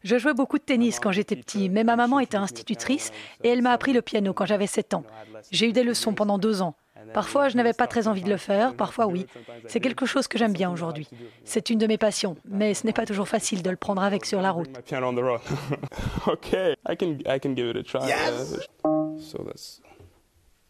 Je 0.05 0.19
jouais 0.19 0.35
beaucoup 0.35 0.59
de 0.59 0.63
tennis 0.63 1.01
quand 1.01 1.13
j'étais 1.13 1.35
petit, 1.35 1.71
mais 1.71 1.83
ma 1.83 1.97
maman 1.97 2.21
était 2.21 2.37
institutrice 2.37 3.11
et 3.43 3.49
elle 3.49 3.63
m'a 3.63 3.71
appris 3.71 3.95
le 3.95 4.03
piano 4.03 4.35
quand 4.35 4.45
j'avais 4.45 4.67
7 4.67 4.93
ans. 4.93 5.05
J'ai 5.51 5.71
eu 5.71 5.73
des 5.73 5.83
leçons 5.83 6.13
pendant 6.13 6.37
deux 6.37 6.61
ans. 6.61 6.75
Parfois, 7.13 7.49
je 7.49 7.57
n'avais 7.57 7.73
pas 7.73 7.87
très 7.87 8.07
envie 8.09 8.23
de 8.23 8.31
le 8.31 8.37
faire, 8.37 8.75
parfois 8.75 9.07
oui. 9.07 9.27
C'est 9.67 9.81
quelque 9.81 10.07
chose 10.07 10.29
que 10.29 10.39
j'aime 10.39 10.53
bien 10.53 10.71
aujourd'hui. 10.71 11.09
C'est 11.45 11.71
une 11.71 11.79
de 11.79 11.87
mes 11.87 11.99
passions, 11.99 12.37
mais 12.47 12.75
ce 12.75 12.87
n'est 12.87 12.93
pas 12.93 13.07
toujours 13.07 13.29
facile 13.29 13.63
de 13.63 13.71
le 13.71 13.77
prendre 13.77 14.03
avec 14.03 14.27
sur 14.27 14.41
la 14.41 14.51
route. 14.51 14.71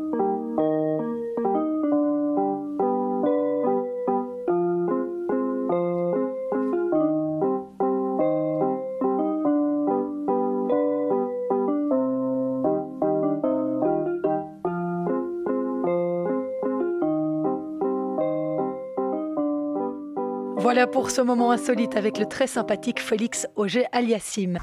Voilà 20.68 20.86
pour 20.86 21.12
ce 21.12 21.22
moment 21.22 21.52
insolite 21.52 21.96
avec 21.96 22.18
le 22.20 22.26
très 22.26 22.46
sympathique 22.46 23.00
Félix 23.00 23.48
Auger 23.56 23.86
Aliassim. 23.94 24.58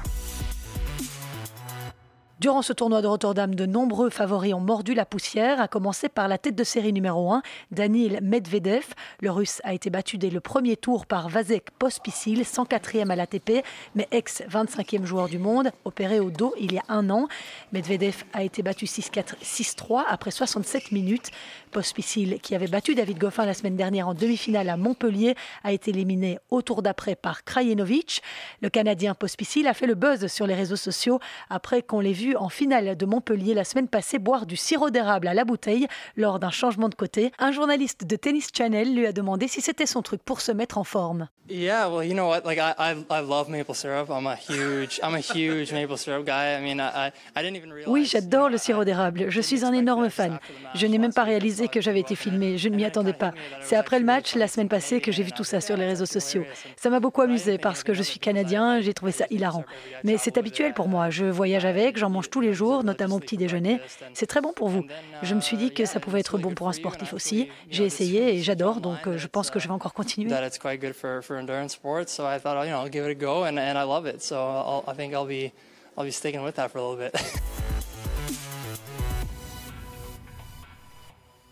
Durant 2.45 2.61
ce 2.61 2.73
tournoi 2.73 3.01
de 3.01 3.07
Rotterdam, 3.07 3.55
de 3.55 3.65
nombreux 3.65 4.11
favoris 4.11 4.53
ont 4.53 4.59
mordu 4.59 4.93
la 4.93 5.03
poussière, 5.03 5.59
à 5.59 5.67
commencer 5.67 6.09
par 6.09 6.27
la 6.27 6.37
tête 6.37 6.53
de 6.53 6.63
série 6.63 6.93
numéro 6.93 7.33
1, 7.33 7.41
Danil 7.71 8.19
Medvedev. 8.21 8.85
Le 9.19 9.31
russe 9.31 9.61
a 9.63 9.73
été 9.73 9.89
battu 9.89 10.19
dès 10.19 10.29
le 10.29 10.39
premier 10.41 10.77
tour 10.77 11.07
par 11.07 11.27
Vasek 11.27 11.71
Pospisil, 11.79 12.43
104e 12.43 13.09
à 13.09 13.15
l'ATP, 13.15 13.65
mais 13.95 14.07
ex-25e 14.11 15.05
joueur 15.05 15.27
du 15.27 15.39
monde, 15.39 15.71
opéré 15.85 16.19
au 16.19 16.29
dos 16.29 16.53
il 16.59 16.71
y 16.71 16.77
a 16.77 16.83
un 16.87 17.09
an. 17.09 17.27
Medvedev 17.73 18.23
a 18.33 18.43
été 18.43 18.61
battu 18.61 18.85
6-4, 18.85 19.37
6-3 19.41 20.03
après 20.07 20.29
67 20.29 20.91
minutes. 20.91 21.31
Pospisil, 21.71 22.39
qui 22.41 22.53
avait 22.53 22.67
battu 22.67 22.93
David 22.93 23.17
Goffin 23.17 23.47
la 23.47 23.55
semaine 23.55 23.75
dernière 23.75 24.07
en 24.07 24.13
demi-finale 24.13 24.69
à 24.69 24.77
Montpellier, 24.77 25.33
a 25.63 25.71
été 25.71 25.89
éliminé 25.89 26.37
au 26.51 26.61
tour 26.61 26.83
d'après 26.83 27.15
par 27.15 27.43
Krajinovic. 27.43 28.21
Le 28.61 28.69
Canadien 28.69 29.15
Pospisil 29.15 29.67
a 29.67 29.73
fait 29.73 29.87
le 29.87 29.95
buzz 29.95 30.27
sur 30.27 30.45
les 30.45 30.53
réseaux 30.53 30.75
sociaux 30.75 31.19
après 31.49 31.81
qu'on 31.81 31.99
l'ait 31.99 32.13
vu 32.13 32.34
en 32.37 32.49
finale 32.49 32.95
de 32.95 33.05
Montpellier 33.05 33.53
la 33.53 33.63
semaine 33.63 33.87
passée 33.87 34.19
boire 34.19 34.45
du 34.45 34.55
sirop 34.55 34.89
d'érable 34.89 35.27
à 35.27 35.33
la 35.33 35.45
bouteille 35.45 35.87
lors 36.15 36.39
d'un 36.39 36.51
changement 36.51 36.89
de 36.89 36.95
côté. 36.95 37.31
Un 37.39 37.51
journaliste 37.51 38.05
de 38.05 38.15
Tennis 38.15 38.49
Channel 38.55 38.95
lui 38.95 39.05
a 39.05 39.11
demandé 39.11 39.47
si 39.47 39.61
c'était 39.61 39.85
son 39.85 40.01
truc 40.01 40.21
pour 40.23 40.41
se 40.41 40.51
mettre 40.51 40.77
en 40.77 40.83
forme. 40.83 41.27
Yeah, 41.47 41.89
well, 41.89 42.03
you 42.03 42.15
know 42.15 42.27
what? 42.27 42.43
Like 42.43 42.57
I, 42.57 42.73
I, 43.11 43.19
love 43.21 43.49
maple 43.49 43.75
syrup. 43.75 44.09
I'm 44.09 44.25
a 44.25 44.35
huge, 44.35 44.99
I'm 45.03 45.13
a 45.13 45.19
huge 45.19 45.71
maple 45.71 45.95
syrup 45.95 46.25
guy. 46.25 46.57
I 46.57 46.61
mean, 46.61 46.79
I, 46.79 47.11
I 47.35 47.43
didn't 47.43 47.55
even 47.55 47.71
realize. 47.71 47.87
Oui, 47.87 48.05
j'adore 48.05 48.49
le 48.49 48.57
sirop 48.57 48.83
d'érable. 48.83 49.29
Je 49.29 49.41
suis 49.41 49.63
un 49.63 49.71
énorme 49.71 50.09
fan. 50.09 50.39
Je 50.73 50.87
n'ai 50.87 50.97
même 50.97 51.13
pas 51.13 51.23
réalisé 51.23 51.67
que 51.67 51.81
j'avais 51.81 51.99
été 51.99 52.15
filmé. 52.15 52.57
Je 52.57 52.67
ne 52.67 52.75
m'y 52.75 52.83
attendais 52.83 53.13
pas. 53.13 53.31
C'est 53.61 53.75
après 53.75 53.99
le 53.99 54.05
match, 54.05 54.33
la 54.33 54.47
semaine 54.47 54.69
passée, 54.69 55.01
que 55.01 55.11
j'ai 55.11 55.21
vu 55.21 55.33
tout 55.33 55.43
ça 55.43 55.61
sur 55.61 55.77
les 55.77 55.85
réseaux 55.85 56.07
sociaux. 56.07 56.45
Ça 56.77 56.89
m'a 56.89 56.99
beaucoup 56.99 57.21
amusé 57.21 57.59
parce 57.59 57.83
que 57.83 57.93
je 57.93 58.01
suis 58.01 58.17
canadien. 58.17 58.81
J'ai 58.81 58.95
trouvé 58.95 59.11
ça 59.11 59.25
hilarant. 59.29 59.65
Mais 60.03 60.17
c'est 60.17 60.39
habituel 60.39 60.73
pour 60.73 60.87
moi. 60.87 61.11
Je 61.11 61.25
voyage 61.25 61.65
avec, 61.65 61.97
j'en 61.97 62.09
mange 62.09 62.24
tous 62.29 62.41
les 62.41 62.53
jours, 62.53 62.83
notamment 62.83 63.15
au 63.15 63.19
petit 63.19 63.37
déjeuner. 63.37 63.79
C'est 64.13 64.25
très 64.25 64.41
bon 64.41 64.53
pour 64.53 64.69
vous. 64.69 64.85
Je 65.21 65.35
me 65.35 65.41
suis 65.41 65.57
dit 65.57 65.73
que 65.73 65.85
ça 65.85 65.99
pouvait 65.99 66.19
être 66.19 66.37
bon 66.37 66.53
pour 66.53 66.67
un 66.67 66.73
sportif 66.73 67.13
aussi. 67.13 67.49
J'ai 67.69 67.85
essayé 67.85 68.35
et 68.35 68.41
j'adore, 68.41 68.81
donc 68.81 69.07
euh, 69.07 69.17
je 69.17 69.27
pense 69.27 69.49
que 69.49 69.59
je 69.59 69.67
vais 69.67 69.73
encore 69.73 69.93
continuer. 69.93 70.29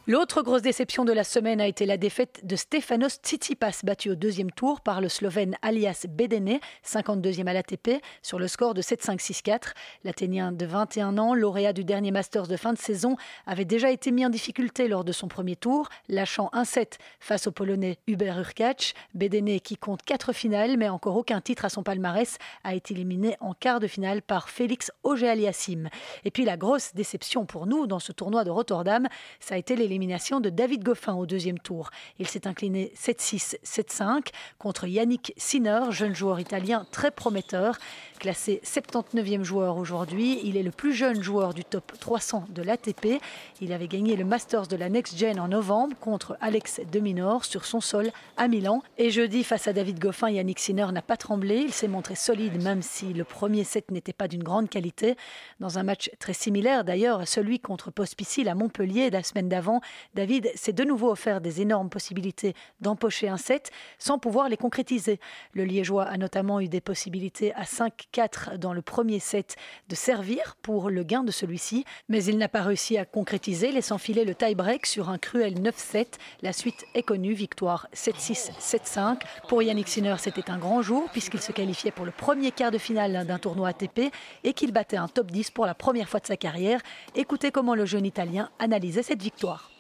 L'autre 0.06 0.42
grosse 0.42 0.62
déception 0.62 1.06
de 1.06 1.14
la 1.14 1.24
semaine 1.24 1.62
a 1.62 1.68
été 1.68 1.86
la 1.86 1.96
défaite 1.96 2.42
de 2.44 2.58
Stefanos 2.58 3.22
Tsitsipas, 3.24 3.84
battu 3.86 4.10
au 4.10 4.16
deuxième 4.16 4.52
tour 4.52 4.82
par 4.82 5.00
le 5.00 5.08
Slovène 5.08 5.56
Alias 5.62 6.08
Bedene, 6.10 6.60
52e 6.86 7.48
à 7.48 7.54
l'ATP, 7.54 8.04
sur 8.22 8.38
le 8.38 8.50
score 8.50 8.74
de 8.74 8.82
7-5-6-4. 8.82 9.72
L'Athénien 10.04 10.52
de 10.52 10.66
21 10.66 11.18
ans, 11.18 11.34
lauréat 11.34 11.72
du 11.72 11.86
dernier 11.86 12.12
Masters 12.12 12.48
de 12.48 12.58
fin 12.58 12.74
de 12.74 12.78
saison, 12.78 13.16
avait 13.48 13.64
déjà 13.64 13.92
été 13.92 14.12
mis 14.12 14.26
en 14.26 14.30
difficulté 14.30 14.90
lors 14.90 15.06
de 15.06 15.14
son 15.14 15.30
premier 15.30 15.56
tour, 15.56 15.88
lâchant 16.10 16.50
1-7 16.52 16.98
face 17.22 17.48
au 17.48 17.54
Polonais 17.54 17.98
Hubert 18.06 18.38
Urkacz. 18.38 18.94
Bedene, 19.14 19.62
qui 19.62 19.78
compte 19.78 20.02
4 20.02 20.34
finales 20.34 20.76
mais 20.76 20.90
encore 20.90 21.16
aucun 21.16 21.40
titre 21.40 21.64
à 21.64 21.70
son 21.70 21.82
palmarès, 21.82 22.40
a 22.66 22.76
été 22.76 22.94
éliminé 22.94 23.38
en 23.40 23.54
quart 23.54 23.80
de 23.80 23.88
finale 23.88 24.22
par 24.22 24.50
Félix 24.50 24.92
Auger-Aliassime. 25.04 25.88
Et 26.26 26.32
puis 26.32 26.44
la 26.44 26.58
grosse 26.58 26.94
déception 26.94 27.46
pour 27.46 27.68
nous 27.68 27.88
dans 27.88 28.00
ce 28.00 28.12
tournoi 28.12 28.44
de 28.44 28.52
Rotterdam, 28.52 29.08
ça 29.40 29.56
a 29.56 29.58
été 29.58 29.76
l'élimination 29.94 30.40
de 30.40 30.50
David 30.50 30.84
Goffin 30.84 31.14
au 31.14 31.28
deuxième 31.28 31.60
tour. 31.60 31.92
Il 32.18 32.28
s'est 32.28 32.48
incliné 32.48 32.92
7-6, 32.98 33.58
7-5 33.64 34.30
contre 34.58 34.88
Yannick 34.88 35.34
Sinner, 35.38 35.82
jeune 35.92 36.16
joueur 36.16 36.40
italien 36.40 36.88
très 36.92 37.12
prometteur. 37.12 37.78
Classé 38.20 38.60
79e 38.64 39.44
joueur 39.44 39.78
aujourd'hui, 39.78 40.40
il 40.44 40.58
est 40.58 40.64
le 40.64 40.72
plus 40.72 40.94
jeune 40.94 41.22
joueur 41.22 41.54
du 41.54 41.64
top 41.64 41.92
300 42.00 42.46
de 42.50 42.64
l'ATP. 42.64 43.22
Il 43.62 43.72
avait 43.72 43.88
gagné 43.88 44.16
le 44.16 44.26
Masters 44.26 44.68
de 44.68 44.76
la 44.76 44.90
Next 44.90 45.16
Gen 45.16 45.40
en 45.40 45.50
novembre 45.50 45.96
contre 46.00 46.38
Alex 46.42 46.82
de 46.92 47.00
Minor 47.00 47.46
sur 47.46 47.66
son 47.66 47.80
sol 47.80 48.10
à 48.38 48.48
Milan. 48.48 48.82
Et 48.98 49.12
jeudi, 49.12 49.44
face 49.44 49.68
à 49.68 49.74
David 49.74 50.00
Goffin, 50.00 50.32
Yannick 50.32 50.58
Sinner 50.58 50.88
n'a 50.92 51.04
pas 51.04 51.18
tremblé. 51.18 51.58
Il 51.58 51.74
s'est 51.74 51.88
montré 51.88 52.16
solide, 52.16 52.64
même 52.64 52.82
si 52.82 53.14
le 53.14 53.26
premier 53.26 53.64
set 53.64 53.92
n'était 53.92 54.14
pas 54.14 54.28
d'une 54.28 54.44
grande 54.44 54.70
qualité. 54.70 55.16
Dans 55.60 55.78
un 55.78 55.84
match 55.84 56.10
très 56.18 56.34
similaire 56.34 56.84
d'ailleurs 56.84 57.20
à 57.20 57.26
celui 57.28 57.60
contre 57.60 57.92
Pospisil 57.92 58.50
à 58.50 58.56
Montpellier 58.56 59.12
la 59.12 59.22
semaine 59.22 59.50
d'avant, 59.50 59.82
David 60.14 60.52
s'est 60.56 60.74
de 60.74 60.84
nouveau 60.84 61.12
offert 61.12 61.42
des 61.42 61.62
énormes 61.62 61.90
possibilités 61.90 62.54
d'empocher 62.82 63.28
un 63.28 63.38
set 63.38 63.72
sans 63.98 64.20
pouvoir 64.20 64.50
les 64.50 64.58
concrétiser. 64.58 65.20
Le 65.54 65.64
Liégeois 65.64 66.06
a 66.06 66.18
notamment 66.18 66.60
eu 66.60 66.68
des 66.68 66.82
possibilités 66.82 67.54
à 67.54 67.66
5 67.66 68.08
4 68.12 68.58
dans 68.58 68.74
le 68.74 68.82
premier 68.82 69.20
set 69.20 69.56
de 69.90 69.96
servir 69.96 70.56
pour 70.62 70.90
le 70.90 71.04
gain 71.04 71.24
de 71.24 71.32
celui-ci, 71.32 71.86
mais 72.10 72.24
il 72.26 72.38
n'a 72.38 72.48
pas 72.48 72.62
réussi 72.62 72.98
à 72.98 73.06
concrétiser, 73.06 73.72
laissant 73.72 73.98
filer 73.98 74.26
le 74.26 74.36
tie-break 74.36 74.86
sur 74.86 75.10
un 75.10 75.18
cruel 75.18 75.56
9-7. 75.60 76.06
La 76.42 76.54
suite 76.54 76.86
est 76.94 77.04
connue, 77.04 77.34
victoire 77.34 77.88
7-6, 77.94 78.52
7-5. 78.60 79.22
Pour 79.48 79.64
Yannick 79.64 79.88
Sinner, 79.88 80.16
c'était 80.20 80.50
un 80.50 80.58
grand 80.58 80.82
jour 80.82 81.10
puisqu'il 81.12 81.42
se 81.42 81.52
qualifiait 81.52 81.92
pour 81.92 82.06
le 82.06 82.12
premier 82.12 82.52
quart 82.52 82.72
de 82.72 82.78
finale 82.78 83.26
d'un 83.26 83.40
tournoi 83.40 83.70
ATP 83.70 84.12
et 84.44 84.54
qu'il 84.54 84.72
battait 84.72 84.98
un 84.98 85.08
top 85.08 85.32
10 85.32 85.52
pour 85.52 85.66
la 85.66 85.76
première 85.76 86.10
fois 86.10 86.20
de 86.20 86.28
sa 86.28 86.38
carrière. 86.38 86.82
Écoutez 87.16 87.52
comment 87.52 87.76
le 87.76 87.86
jeune 87.86 88.06
Italien 88.06 88.50
analysait 88.60 89.04
cette 89.04 89.22
victoire. 89.22 89.73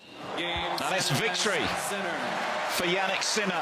Sinner. 3.21 3.61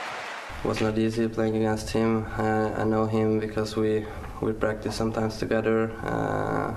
was 0.64 0.82
not 0.82 0.98
easy 0.98 1.28
playing 1.28 1.56
against 1.56 1.90
him. 1.90 2.26
Uh, 2.38 2.70
I 2.78 2.84
know 2.84 3.06
him 3.06 3.40
because 3.40 3.76
we 3.76 4.06
we 4.42 4.54
practice 4.54 4.96
sometimes 4.96 5.38
together. 5.38 5.92
Uh, 6.04 6.74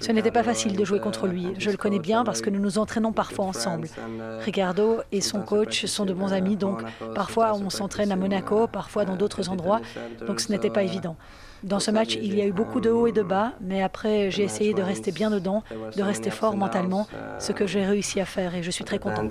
Ce 0.00 0.12
n'était 0.12 0.30
pas 0.30 0.44
facile 0.44 0.76
de 0.76 0.84
jouer 0.84 1.00
contre 1.00 1.26
lui. 1.26 1.48
Je 1.58 1.70
le 1.70 1.76
connais 1.76 1.98
bien 1.98 2.24
parce 2.24 2.40
que 2.40 2.50
nous 2.50 2.60
nous 2.60 2.78
entraînons 2.78 3.12
parfois 3.12 3.46
ensemble. 3.46 3.88
Ricardo 4.44 5.00
et 5.10 5.20
son 5.20 5.40
coach 5.40 5.86
sont 5.86 6.04
de 6.04 6.12
bons 6.12 6.32
amis, 6.32 6.56
donc 6.56 6.82
parfois 7.14 7.54
on 7.54 7.68
s'entraîne 7.68 8.12
à 8.12 8.16
Monaco, 8.16 8.68
parfois 8.68 9.04
dans 9.04 9.16
d'autres 9.16 9.48
endroits, 9.48 9.80
donc 10.26 10.40
ce 10.40 10.52
n'était 10.52 10.70
pas 10.70 10.84
évident. 10.84 11.16
Dans 11.62 11.78
ce 11.78 11.90
match, 11.90 12.16
il 12.20 12.34
y 12.36 12.42
a 12.42 12.46
eu 12.46 12.52
beaucoup 12.52 12.80
de 12.80 12.90
hauts 12.90 13.06
et 13.06 13.12
de 13.12 13.22
bas, 13.22 13.52
mais 13.60 13.82
après, 13.82 14.30
j'ai 14.30 14.42
essayé 14.42 14.74
de 14.74 14.82
rester 14.82 15.12
bien 15.12 15.30
dedans, 15.30 15.62
de 15.96 16.02
rester 16.02 16.30
fort 16.30 16.56
mentalement, 16.56 17.06
ce 17.38 17.52
que 17.52 17.66
j'ai 17.66 17.84
réussi 17.84 18.20
à 18.20 18.24
faire 18.24 18.54
et 18.54 18.62
je 18.62 18.70
suis 18.70 18.84
très 18.84 18.98
content. 18.98 19.22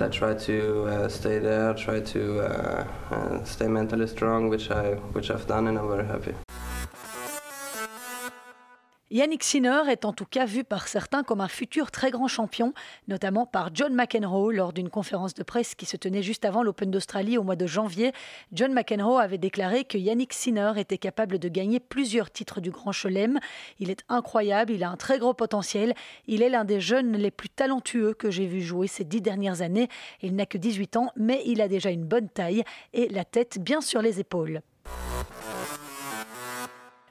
Yannick 9.13 9.43
Sinner 9.43 9.81
est 9.89 10.05
en 10.05 10.13
tout 10.13 10.23
cas 10.23 10.45
vu 10.45 10.63
par 10.63 10.87
certains 10.87 11.23
comme 11.23 11.41
un 11.41 11.49
futur 11.49 11.91
très 11.91 12.11
grand 12.11 12.29
champion, 12.29 12.73
notamment 13.09 13.45
par 13.45 13.69
John 13.73 13.93
McEnroe 13.93 14.53
lors 14.53 14.71
d'une 14.71 14.89
conférence 14.89 15.33
de 15.33 15.43
presse 15.43 15.75
qui 15.75 15.85
se 15.85 15.97
tenait 15.97 16.23
juste 16.23 16.45
avant 16.45 16.63
l'Open 16.63 16.89
d'Australie 16.89 17.37
au 17.37 17.43
mois 17.43 17.57
de 17.57 17.67
janvier. 17.67 18.13
John 18.53 18.71
McEnroe 18.71 19.17
avait 19.17 19.37
déclaré 19.37 19.83
que 19.83 19.97
Yannick 19.97 20.31
Sinner 20.31 20.71
était 20.77 20.97
capable 20.97 21.39
de 21.39 21.49
gagner 21.49 21.81
plusieurs 21.81 22.31
titres 22.31 22.61
du 22.61 22.71
Grand 22.71 22.93
Chelem. 22.93 23.37
Il 23.79 23.89
est 23.89 24.05
incroyable, 24.07 24.71
il 24.71 24.81
a 24.81 24.89
un 24.89 24.95
très 24.95 25.19
gros 25.19 25.33
potentiel. 25.33 25.93
Il 26.27 26.41
est 26.41 26.49
l'un 26.49 26.63
des 26.63 26.79
jeunes 26.79 27.11
les 27.17 27.31
plus 27.31 27.49
talentueux 27.49 28.13
que 28.13 28.31
j'ai 28.31 28.45
vu 28.45 28.61
jouer 28.61 28.87
ces 28.87 29.03
dix 29.03 29.19
dernières 29.19 29.61
années. 29.61 29.89
Il 30.21 30.37
n'a 30.37 30.45
que 30.45 30.57
18 30.57 30.95
ans, 30.95 31.09
mais 31.17 31.41
il 31.45 31.59
a 31.59 31.67
déjà 31.67 31.89
une 31.89 32.05
bonne 32.05 32.29
taille 32.29 32.63
et 32.93 33.09
la 33.09 33.25
tête 33.25 33.59
bien 33.59 33.81
sur 33.81 34.01
les 34.01 34.21
épaules. 34.21 34.61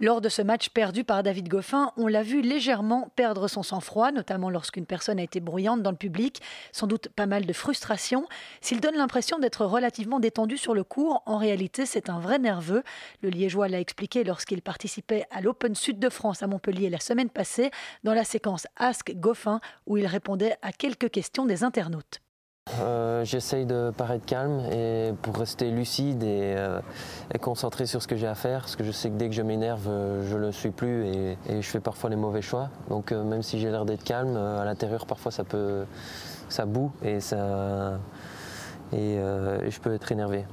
Lors 0.02 0.22
de 0.22 0.30
ce 0.30 0.40
match 0.40 0.70
perdu 0.70 1.04
par 1.04 1.22
David 1.22 1.48
Goffin, 1.48 1.92
on 1.98 2.06
l'a 2.06 2.22
vu 2.22 2.40
légèrement 2.40 3.10
perdre 3.16 3.48
son 3.48 3.62
sang-froid, 3.62 4.12
notamment 4.12 4.48
lorsqu'une 4.48 4.86
personne 4.86 5.18
a 5.18 5.22
été 5.22 5.40
bruyante 5.40 5.82
dans 5.82 5.90
le 5.90 5.96
public, 5.98 6.40
sans 6.72 6.86
doute 6.86 7.08
pas 7.08 7.26
mal 7.26 7.44
de 7.44 7.52
frustration. 7.52 8.26
S'il 8.62 8.80
donne 8.80 8.96
l'impression 8.96 9.38
d'être 9.38 9.66
relativement 9.66 10.18
détendu 10.18 10.56
sur 10.56 10.72
le 10.72 10.84
cours, 10.84 11.22
en 11.26 11.36
réalité 11.36 11.84
c'est 11.84 12.08
un 12.08 12.18
vrai 12.18 12.38
nerveux. 12.38 12.82
Le 13.20 13.28
Liégeois 13.28 13.68
l'a 13.68 13.78
expliqué 13.78 14.24
lorsqu'il 14.24 14.62
participait 14.62 15.26
à 15.30 15.42
l'Open 15.42 15.74
Sud 15.74 15.98
de 15.98 16.08
France 16.08 16.42
à 16.42 16.46
Montpellier 16.46 16.88
la 16.88 16.98
semaine 16.98 17.28
passée, 17.28 17.70
dans 18.02 18.14
la 18.14 18.24
séquence 18.24 18.66
Ask 18.76 19.12
Goffin, 19.16 19.60
où 19.86 19.98
il 19.98 20.06
répondait 20.06 20.56
à 20.62 20.72
quelques 20.72 21.10
questions 21.10 21.44
des 21.44 21.62
internautes. 21.62 22.22
Euh, 22.80 23.24
j'essaye 23.24 23.66
de 23.66 23.92
paraître 23.96 24.24
calme 24.24 24.60
et 24.70 25.12
pour 25.22 25.36
rester 25.36 25.70
lucide 25.70 26.22
euh, 26.22 26.80
et, 27.34 27.38
concentré 27.38 27.86
sur 27.86 28.02
ce 28.02 28.08
que 28.08 28.16
j'ai 28.16 28.26
à 28.26 28.34
faire, 28.34 28.60
parce 28.60 28.76
que 28.76 28.84
je 28.84 28.90
sais 28.90 29.10
que 29.10 29.16
dès 29.16 29.28
que 29.28 29.34
je 29.34 29.42
m'énerve, 29.42 29.88
euh, 29.88 30.28
je 30.28 30.36
ne 30.36 30.46
le 30.46 30.52
suis 30.52 30.70
plus 30.70 31.06
et, 31.06 31.36
je 31.48 31.66
fais 31.66 31.80
parfois 31.80 32.10
les 32.10 32.16
mauvais 32.16 32.42
choix. 32.42 32.70
Donc 32.88 33.12
même 33.12 33.42
si 33.42 33.58
j'ai 33.58 33.70
l'air 33.70 33.84
d'être 33.84 34.04
calme, 34.04 34.36
à 34.36 34.64
l'intérieur 34.64 35.06
parfois 35.06 35.32
ça 35.32 35.44
peut, 35.44 35.84
ça 36.48 36.64
boue 36.66 36.92
et 37.02 37.20
ça, 37.20 37.98
et 38.92 39.16
je 39.16 39.80
peux 39.80 39.94
être 39.94 40.12
énervé. 40.12 40.44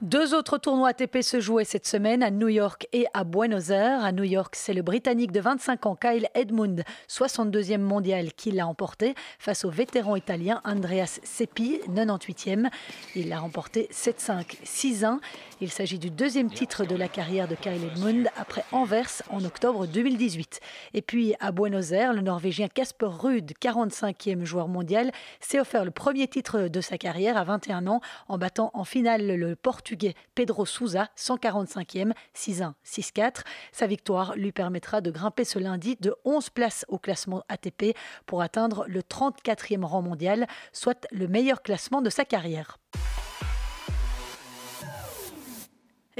Deux 0.00 0.32
autres 0.32 0.58
tournois 0.58 0.90
ATP 0.90 1.22
se 1.22 1.40
jouaient 1.40 1.64
cette 1.64 1.86
semaine 1.86 2.22
à 2.22 2.30
New 2.30 2.46
York 2.46 2.86
et 2.92 3.06
à 3.14 3.24
Buenos 3.24 3.70
Aires. 3.70 4.04
À 4.04 4.12
New 4.12 4.22
York, 4.22 4.54
c'est 4.54 4.72
le 4.72 4.82
Britannique 4.82 5.32
de 5.32 5.40
25 5.40 5.86
ans 5.86 5.96
Kyle 5.96 6.28
Edmund, 6.36 6.84
62e 7.08 7.78
mondial, 7.78 8.32
qui 8.32 8.52
l'a 8.52 8.68
emporté 8.68 9.16
face 9.40 9.64
au 9.64 9.70
vétéran 9.70 10.14
italien 10.14 10.60
Andreas 10.64 11.18
Seppi, 11.24 11.80
98e. 11.88 12.68
Il 13.16 13.28
l'a 13.28 13.40
remporté 13.40 13.88
7-5, 13.92 14.62
6-1. 14.64 15.18
Il 15.60 15.72
s'agit 15.72 15.98
du 15.98 16.10
deuxième 16.10 16.52
titre 16.52 16.84
de 16.84 16.94
la 16.94 17.08
carrière 17.08 17.48
de 17.48 17.56
Kyle 17.56 17.82
Edmund 17.82 18.28
après 18.36 18.64
Anvers 18.70 19.22
en 19.28 19.44
octobre 19.44 19.88
2018. 19.88 20.60
Et 20.94 21.02
puis 21.02 21.34
à 21.40 21.50
Buenos 21.50 21.90
Aires, 21.90 22.12
le 22.12 22.20
Norvégien 22.20 22.68
Casper 22.68 23.08
Ruud, 23.10 23.52
45e 23.60 24.44
joueur 24.44 24.68
mondial, 24.68 25.10
s'est 25.40 25.58
offert 25.58 25.84
le 25.84 25.90
premier 25.90 26.28
titre 26.28 26.68
de 26.68 26.80
sa 26.80 26.96
carrière 26.96 27.36
à 27.36 27.42
21 27.42 27.88
ans 27.88 28.00
en 28.28 28.38
battant 28.38 28.70
en 28.72 28.84
finale 28.84 29.26
le 29.26 29.56
Portugais 29.56 30.14
Pedro 30.36 30.64
Souza, 30.64 31.08
145e, 31.16 32.12
6-1, 32.36 32.74
6-4. 32.86 33.42
Sa 33.72 33.88
victoire 33.88 34.36
lui 34.36 34.52
permettra 34.52 35.00
de 35.00 35.10
grimper 35.10 35.44
ce 35.44 35.58
lundi 35.58 35.96
de 36.00 36.14
11 36.24 36.50
places 36.50 36.84
au 36.86 36.98
classement 36.98 37.42
ATP 37.48 37.96
pour 38.26 38.42
atteindre 38.42 38.84
le 38.86 39.00
34e 39.00 39.84
rang 39.84 40.02
mondial, 40.02 40.46
soit 40.72 41.08
le 41.10 41.26
meilleur 41.26 41.62
classement 41.62 42.00
de 42.00 42.10
sa 42.10 42.24
carrière. 42.24 42.78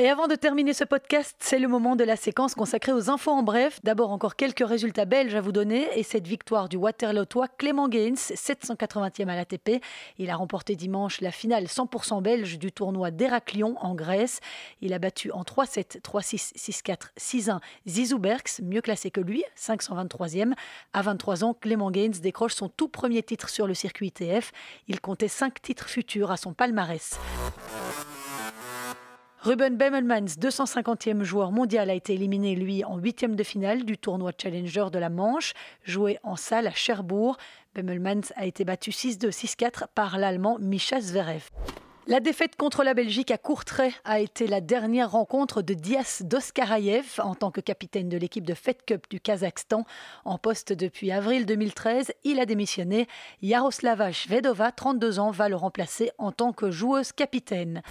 Et 0.01 0.09
avant 0.09 0.29
de 0.29 0.37
terminer 0.37 0.75
ce 0.75 0.85
podcast, 0.85 1.35
c'est 1.41 1.59
le 1.59 1.67
moment 1.67 1.97
de 1.97 2.05
la 2.05 2.15
séquence 2.15 2.55
consacrée 2.55 2.93
aux 2.93 3.11
infos 3.11 3.33
en 3.33 3.43
bref. 3.43 3.81
D'abord, 3.83 4.13
encore 4.13 4.37
quelques 4.37 4.65
résultats 4.65 5.07
belges 5.07 5.35
à 5.35 5.41
vous 5.41 5.51
donner 5.51 5.89
et 5.99 6.05
cette 6.05 6.29
victoire 6.29 6.69
du 6.69 6.77
Waterlootois 6.77 7.49
Clément 7.49 7.89
Gaines, 7.89 8.15
780e 8.15 9.27
à 9.27 9.35
l'ATP. 9.35 9.83
Il 10.19 10.31
a 10.31 10.37
remporté 10.37 10.77
dimanche 10.77 11.21
la 11.21 11.33
finale 11.33 11.65
100% 11.65 12.23
belge 12.23 12.61
du 12.61 12.71
tournoi 12.71 13.11
d'Héraclion 13.11 13.75
en 13.81 13.97
Grèce. 13.97 14.39
Il 14.83 14.93
a 14.93 15.01
battu 15.01 15.33
en 15.33 15.43
3-7, 15.43 16.01
3-6, 16.01 16.55
6-4, 16.55 16.97
6-1 17.19 17.59
Zizou 17.89 18.21
Berks, 18.21 18.61
mieux 18.63 18.83
classé 18.83 19.11
que 19.11 19.21
lui, 19.21 19.43
523e. 19.59 20.53
À 20.93 21.03
23 21.03 21.43
ans, 21.43 21.55
Clément 21.55 21.91
Gaines 21.91 22.13
décroche 22.23 22.55
son 22.55 22.69
tout 22.69 22.87
premier 22.87 23.25
titre 23.25 23.49
sur 23.49 23.67
le 23.67 23.75
circuit 23.75 24.13
ITF. 24.17 24.53
Il 24.87 25.01
comptait 25.01 25.27
5 25.27 25.61
titres 25.61 25.89
futurs 25.89 26.31
à 26.31 26.37
son 26.37 26.53
palmarès. 26.53 27.19
Ruben 29.41 29.77
Bemelmans, 29.77 30.37
250e 30.41 31.23
joueur 31.23 31.53
mondial, 31.53 31.91
a 31.91 31.95
été 31.95 32.15
éliminé, 32.15 32.57
lui, 32.57 32.83
en 32.85 32.99
huitième 32.99 33.37
de 33.37 33.45
finale 33.45 33.85
du 33.85 33.97
tournoi 33.97 34.33
Challenger 34.37 34.87
de 34.93 34.99
la 34.99 35.11
Manche, 35.11 35.55
joué 35.85 36.19
en 36.25 36.35
salle 36.35 36.67
à 36.67 36.73
Cherbourg. 36.73 37.37
Bemelmans 37.77 38.33
a 38.35 38.47
été 38.47 38.65
battu 38.65 38.91
6-2, 38.91 39.31
6-4 39.31 39.85
par 39.95 40.19
l'Allemand 40.19 40.59
Mischa 40.59 41.01
Zverev. 41.01 41.51
La 42.09 42.19
défaite 42.19 42.57
contre 42.57 42.83
la 42.83 42.95
Belgique 42.95 43.31
à 43.31 43.39
Courtrai 43.39 43.93
a 44.05 44.19
été 44.19 44.49
la 44.49 44.61
dernière 44.61 45.13
rencontre 45.13 45.63
de 45.63 45.75
Dias 45.75 46.23
Doskarayev 46.25 47.21
en 47.23 47.37
tant 47.37 47.53
que 47.53 47.61
capitaine 47.61 48.09
de 48.09 48.17
l'équipe 48.17 48.47
de 48.47 48.55
Fed 48.55 48.79
Cup 48.87 49.07
du 49.09 49.21
Kazakhstan. 49.21 49.85
En 50.25 50.39
poste 50.39 50.73
depuis 50.73 51.13
avril 51.13 51.47
2013, 51.47 52.13
il 52.25 52.41
a 52.41 52.47
démissionné. 52.47 53.07
Yaroslava 53.43 54.11
Shvedova, 54.11 54.73
32 54.73 55.21
ans, 55.21 55.31
va 55.31 55.49
le 55.49 55.57
remplacer 55.57 56.11
en 56.19 56.33
tant 56.33 56.53
que 56.53 56.73
joueuse 56.73 57.13
capitaine. 57.13 57.83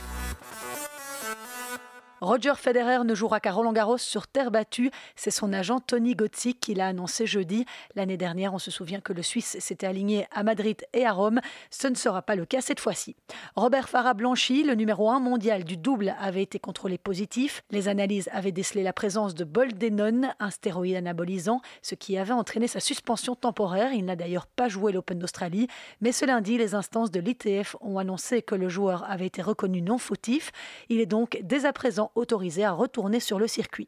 Roger 2.20 2.54
Federer 2.56 3.04
ne 3.04 3.14
jouera 3.14 3.40
qu'à 3.40 3.52
Roland 3.52 3.74
Garros 3.74 4.00
sur 4.00 4.26
terre 4.26 4.50
battue. 4.50 4.90
C'est 5.16 5.30
son 5.30 5.54
agent 5.54 5.80
Tony 5.82 6.16
Gotzik 6.16 6.60
qui 6.60 6.74
l'a 6.74 6.88
annoncé 6.88 7.28
jeudi. 7.28 7.66
L'année 7.94 8.18
dernière, 8.18 8.56
on 8.56 8.60
se 8.60 8.72
souvient 8.72 9.02
que 9.02 9.14
le 9.14 9.22
Suisse 9.22 9.58
s'était 9.60 9.86
aligné 9.86 10.26
à 10.32 10.42
Madrid 10.42 10.84
et 10.94 11.06
à 11.06 11.12
Rome. 11.12 11.40
Ce 11.70 11.88
ne 11.88 11.94
sera 11.94 12.24
pas 12.24 12.36
le 12.36 12.46
cas 12.46 12.62
cette 12.62 12.80
fois-ci. 12.80 13.16
Robert 13.56 13.88
Farah 13.88 14.16
Blanchi, 14.16 14.64
le 14.64 14.74
numéro 14.74 15.12
1 15.12 15.20
mondial 15.20 15.64
du 15.64 15.78
double, 15.78 16.16
avait 16.20 16.42
été 16.42 16.58
contrôlé 16.58 16.98
positif. 16.98 17.62
Les 17.70 17.88
analyses 17.88 18.30
avaient 18.34 18.52
décelé 18.52 18.82
la 18.82 18.94
présence 18.94 19.36
de 19.36 19.44
boldenone, 19.44 20.34
un 20.40 20.50
stéroïde 20.50 20.96
anabolisant, 20.96 21.62
ce 21.84 21.94
qui 21.94 22.18
avait 22.18 22.34
entraîné 22.34 22.68
sa 22.68 22.80
suspension 22.80 23.36
temporaire. 23.36 23.94
Il 23.94 24.06
n'a 24.06 24.16
d'ailleurs 24.16 24.48
pas 24.48 24.70
joué 24.70 24.92
l'Open 24.92 25.20
d'Australie. 25.20 25.68
Mais 26.02 26.12
ce 26.12 26.26
lundi, 26.26 26.58
les 26.58 26.74
instances 26.74 27.12
de 27.12 27.20
l'ITF 27.20 27.76
ont 27.82 28.00
annoncé 28.00 28.42
que 28.42 28.56
le 28.56 28.70
joueur 28.70 29.08
avait 29.08 29.28
été 29.28 29.44
reconnu 29.44 29.84
non 29.84 30.00
fautif. 30.00 30.52
Il 30.90 31.00
est 31.00 31.06
donc 31.06 31.40
dès 31.44 31.66
à 31.66 31.74
présent 31.74 32.07
autorisée 32.16 32.66
à 32.66 32.72
retourner 32.72 33.20
sur 33.20 33.40
le 33.40 33.48
circuit. 33.48 33.88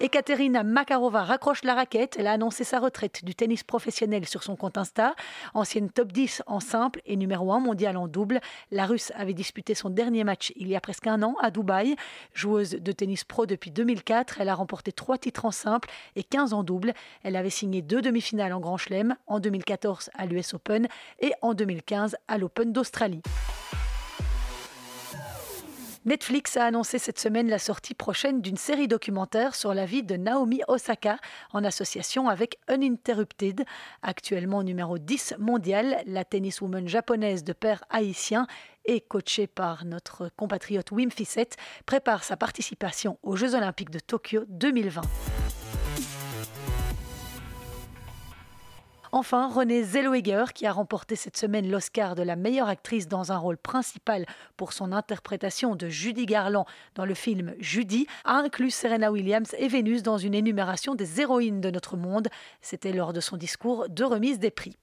Ekaterina 0.00 0.62
Makarova 0.62 1.24
raccroche 1.24 1.64
la 1.64 1.74
raquette. 1.74 2.16
Elle 2.20 2.28
a 2.28 2.32
annoncé 2.32 2.62
sa 2.62 2.78
retraite 2.78 3.24
du 3.24 3.34
tennis 3.34 3.64
professionnel 3.64 4.26
sur 4.26 4.44
son 4.44 4.54
compte 4.54 4.78
Insta. 4.78 5.16
Ancienne 5.54 5.90
top 5.90 6.12
10 6.12 6.44
en 6.46 6.60
simple 6.60 7.00
et 7.04 7.16
numéro 7.16 7.52
1 7.52 7.58
mondial 7.58 7.96
en 7.96 8.06
double, 8.06 8.40
la 8.70 8.86
Russe 8.86 9.10
avait 9.16 9.32
disputé 9.32 9.74
son 9.74 9.90
dernier 9.90 10.22
match 10.22 10.52
il 10.54 10.68
y 10.68 10.76
a 10.76 10.80
presque 10.80 11.08
un 11.08 11.24
an 11.24 11.34
à 11.40 11.50
Dubaï. 11.50 11.96
Joueuse 12.32 12.70
de 12.70 12.92
tennis 12.92 13.24
pro 13.24 13.44
depuis 13.46 13.72
2004, 13.72 14.40
elle 14.40 14.48
a 14.50 14.54
remporté 14.54 14.92
trois 14.92 15.18
titres 15.18 15.44
en 15.44 15.50
simple 15.50 15.88
et 16.14 16.22
15 16.22 16.52
en 16.52 16.62
double. 16.62 16.94
Elle 17.24 17.34
avait 17.34 17.50
signé 17.50 17.82
deux 17.82 18.00
demi-finales 18.00 18.52
en 18.52 18.60
Grand 18.60 18.76
Chelem, 18.76 19.16
en 19.26 19.40
2014 19.40 20.10
à 20.16 20.26
l'US 20.26 20.54
Open 20.54 20.86
et 21.18 21.32
en 21.42 21.54
2015 21.54 22.16
à 22.28 22.38
l'Open 22.38 22.72
d'Australie. 22.72 23.22
Netflix 26.08 26.56
a 26.56 26.64
annoncé 26.64 26.98
cette 26.98 27.18
semaine 27.18 27.50
la 27.50 27.58
sortie 27.58 27.92
prochaine 27.92 28.40
d'une 28.40 28.56
série 28.56 28.88
documentaire 28.88 29.54
sur 29.54 29.74
la 29.74 29.84
vie 29.84 30.02
de 30.02 30.16
Naomi 30.16 30.62
Osaka 30.66 31.18
en 31.52 31.62
association 31.64 32.30
avec 32.30 32.58
Uninterrupted. 32.72 33.66
Actuellement 34.00 34.62
numéro 34.62 34.96
10 34.96 35.34
mondial, 35.38 35.98
la 36.06 36.24
tenniswoman 36.24 36.88
japonaise 36.88 37.44
de 37.44 37.52
père 37.52 37.84
haïtien 37.90 38.46
et 38.86 39.02
coachée 39.02 39.46
par 39.46 39.84
notre 39.84 40.30
compatriote 40.34 40.92
Wim 40.92 41.10
Fissette 41.10 41.58
prépare 41.84 42.24
sa 42.24 42.38
participation 42.38 43.18
aux 43.22 43.36
Jeux 43.36 43.54
olympiques 43.54 43.90
de 43.90 43.98
Tokyo 43.98 44.44
2020. 44.48 45.02
Enfin, 49.10 49.48
Renée 49.48 49.82
Zellweger, 49.82 50.52
qui 50.52 50.66
a 50.66 50.72
remporté 50.72 51.16
cette 51.16 51.36
semaine 51.36 51.70
l'Oscar 51.70 52.14
de 52.14 52.22
la 52.22 52.36
meilleure 52.36 52.68
actrice 52.68 53.08
dans 53.08 53.32
un 53.32 53.38
rôle 53.38 53.56
principal 53.56 54.26
pour 54.56 54.72
son 54.72 54.92
interprétation 54.92 55.76
de 55.76 55.88
Judy 55.88 56.26
Garland 56.26 56.66
dans 56.94 57.06
le 57.06 57.14
film 57.14 57.54
Judy, 57.58 58.06
a 58.24 58.34
inclus 58.36 58.70
Serena 58.70 59.10
Williams 59.10 59.54
et 59.58 59.68
Vénus 59.68 60.02
dans 60.02 60.18
une 60.18 60.34
énumération 60.34 60.94
des 60.94 61.20
héroïnes 61.20 61.60
de 61.60 61.70
notre 61.70 61.96
monde. 61.96 62.28
C'était 62.60 62.92
lors 62.92 63.12
de 63.12 63.20
son 63.20 63.36
discours 63.36 63.88
de 63.88 64.04
remise 64.04 64.38
des 64.38 64.50
prix. 64.50 64.76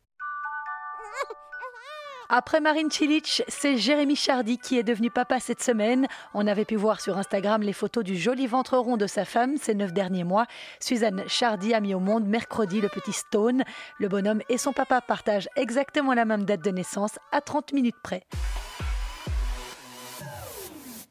Après 2.30 2.60
Marine 2.60 2.90
Cilic, 2.90 3.44
c'est 3.48 3.78
Jérémy 3.78 4.16
Chardy 4.16 4.58
qui 4.58 4.80
est 4.80 4.84
devenu 4.84 5.12
papa 5.12 5.40
cette 5.40 5.62
semaine. 5.62 6.08
On 6.34 6.48
avait 6.48 6.66
pu 6.66 6.76
voir 6.76 7.00
sur 7.00 7.18
Instagram 7.18 7.62
les 7.62 7.74
photos 7.74 8.04
du 8.04 8.18
joli 8.18 8.48
ventre 8.48 8.78
rond 8.78 8.98
de 8.98 9.06
sa 9.06 9.26
femme 9.26 9.58
ces 9.58 9.76
neuf 9.76 9.94
derniers 9.94 10.24
mois. 10.24 10.48
Suzanne 10.80 11.24
Chardy 11.28 11.74
a 11.76 11.80
mis 11.80 11.94
au 11.94 12.00
monde 12.00 12.26
mercredi 12.26 12.82
le 12.82 12.90
petit 12.90 13.14
Stone. 13.14 13.64
Le 14.00 14.08
bonhomme 14.08 14.42
et 14.50 14.58
son 14.58 14.74
papa 14.74 15.02
partagent 15.02 15.50
exactement 15.56 16.14
la 16.14 16.26
même 16.26 16.46
date 16.46 16.64
de 16.64 16.72
naissance 16.72 17.20
à 17.32 17.42
30 17.42 17.74
minutes 17.74 17.96
près. 18.02 18.24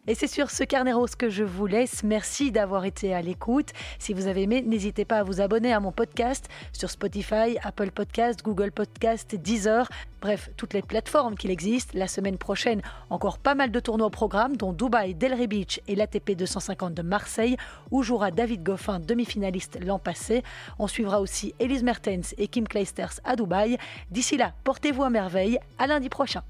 Et 0.06 0.14
c'est 0.14 0.26
sur 0.26 0.50
ce 0.50 0.64
carnet 0.64 0.92
rose 0.92 1.14
que 1.14 1.30
je 1.30 1.44
vous 1.44 1.66
laisse. 1.66 2.02
Merci 2.02 2.52
d'avoir 2.52 2.84
été 2.84 3.14
à 3.14 3.22
l'écoute. 3.22 3.70
Si 3.98 4.12
vous 4.12 4.26
avez 4.26 4.42
aimé, 4.42 4.60
n'hésitez 4.60 5.06
pas 5.06 5.20
à 5.20 5.22
vous 5.22 5.40
abonner 5.40 5.72
à 5.72 5.80
mon 5.80 5.92
podcast 5.92 6.48
sur 6.74 6.90
Spotify, 6.90 7.56
Apple 7.62 7.90
Podcast, 7.90 8.42
Google 8.44 8.70
Podcast, 8.70 9.34
Deezer, 9.34 9.88
bref, 10.20 10.50
toutes 10.58 10.74
les 10.74 10.82
plateformes 10.82 11.36
qu'il 11.36 11.50
existe. 11.50 11.94
La 11.94 12.06
semaine 12.06 12.36
prochaine, 12.36 12.82
encore 13.08 13.38
pas 13.38 13.54
mal 13.54 13.70
de 13.70 13.80
tournois 13.80 14.08
au 14.08 14.10
programme, 14.10 14.58
dont 14.58 14.74
Dubaï, 14.74 15.14
Delray 15.14 15.46
Beach 15.46 15.80
et 15.88 15.94
l'ATP 15.94 16.32
250 16.32 16.92
de 16.92 17.02
Marseille, 17.02 17.56
où 17.90 18.02
jouera 18.02 18.30
David 18.30 18.62
Goffin, 18.62 19.00
demi-finaliste 19.00 19.78
l'an 19.82 19.98
passé. 19.98 20.42
On 20.78 20.86
suivra 20.86 21.22
aussi 21.22 21.54
Elise 21.60 21.82
Mertens 21.82 22.34
et 22.36 22.48
Kim 22.48 22.68
Kleisters 22.68 23.20
à 23.24 23.36
Dubaï. 23.36 23.78
D'ici 24.10 24.36
là, 24.36 24.52
portez-vous 24.64 25.02
à 25.02 25.08
merveille. 25.08 25.58
À 25.78 25.86
lundi 25.86 26.10
prochain. 26.10 26.42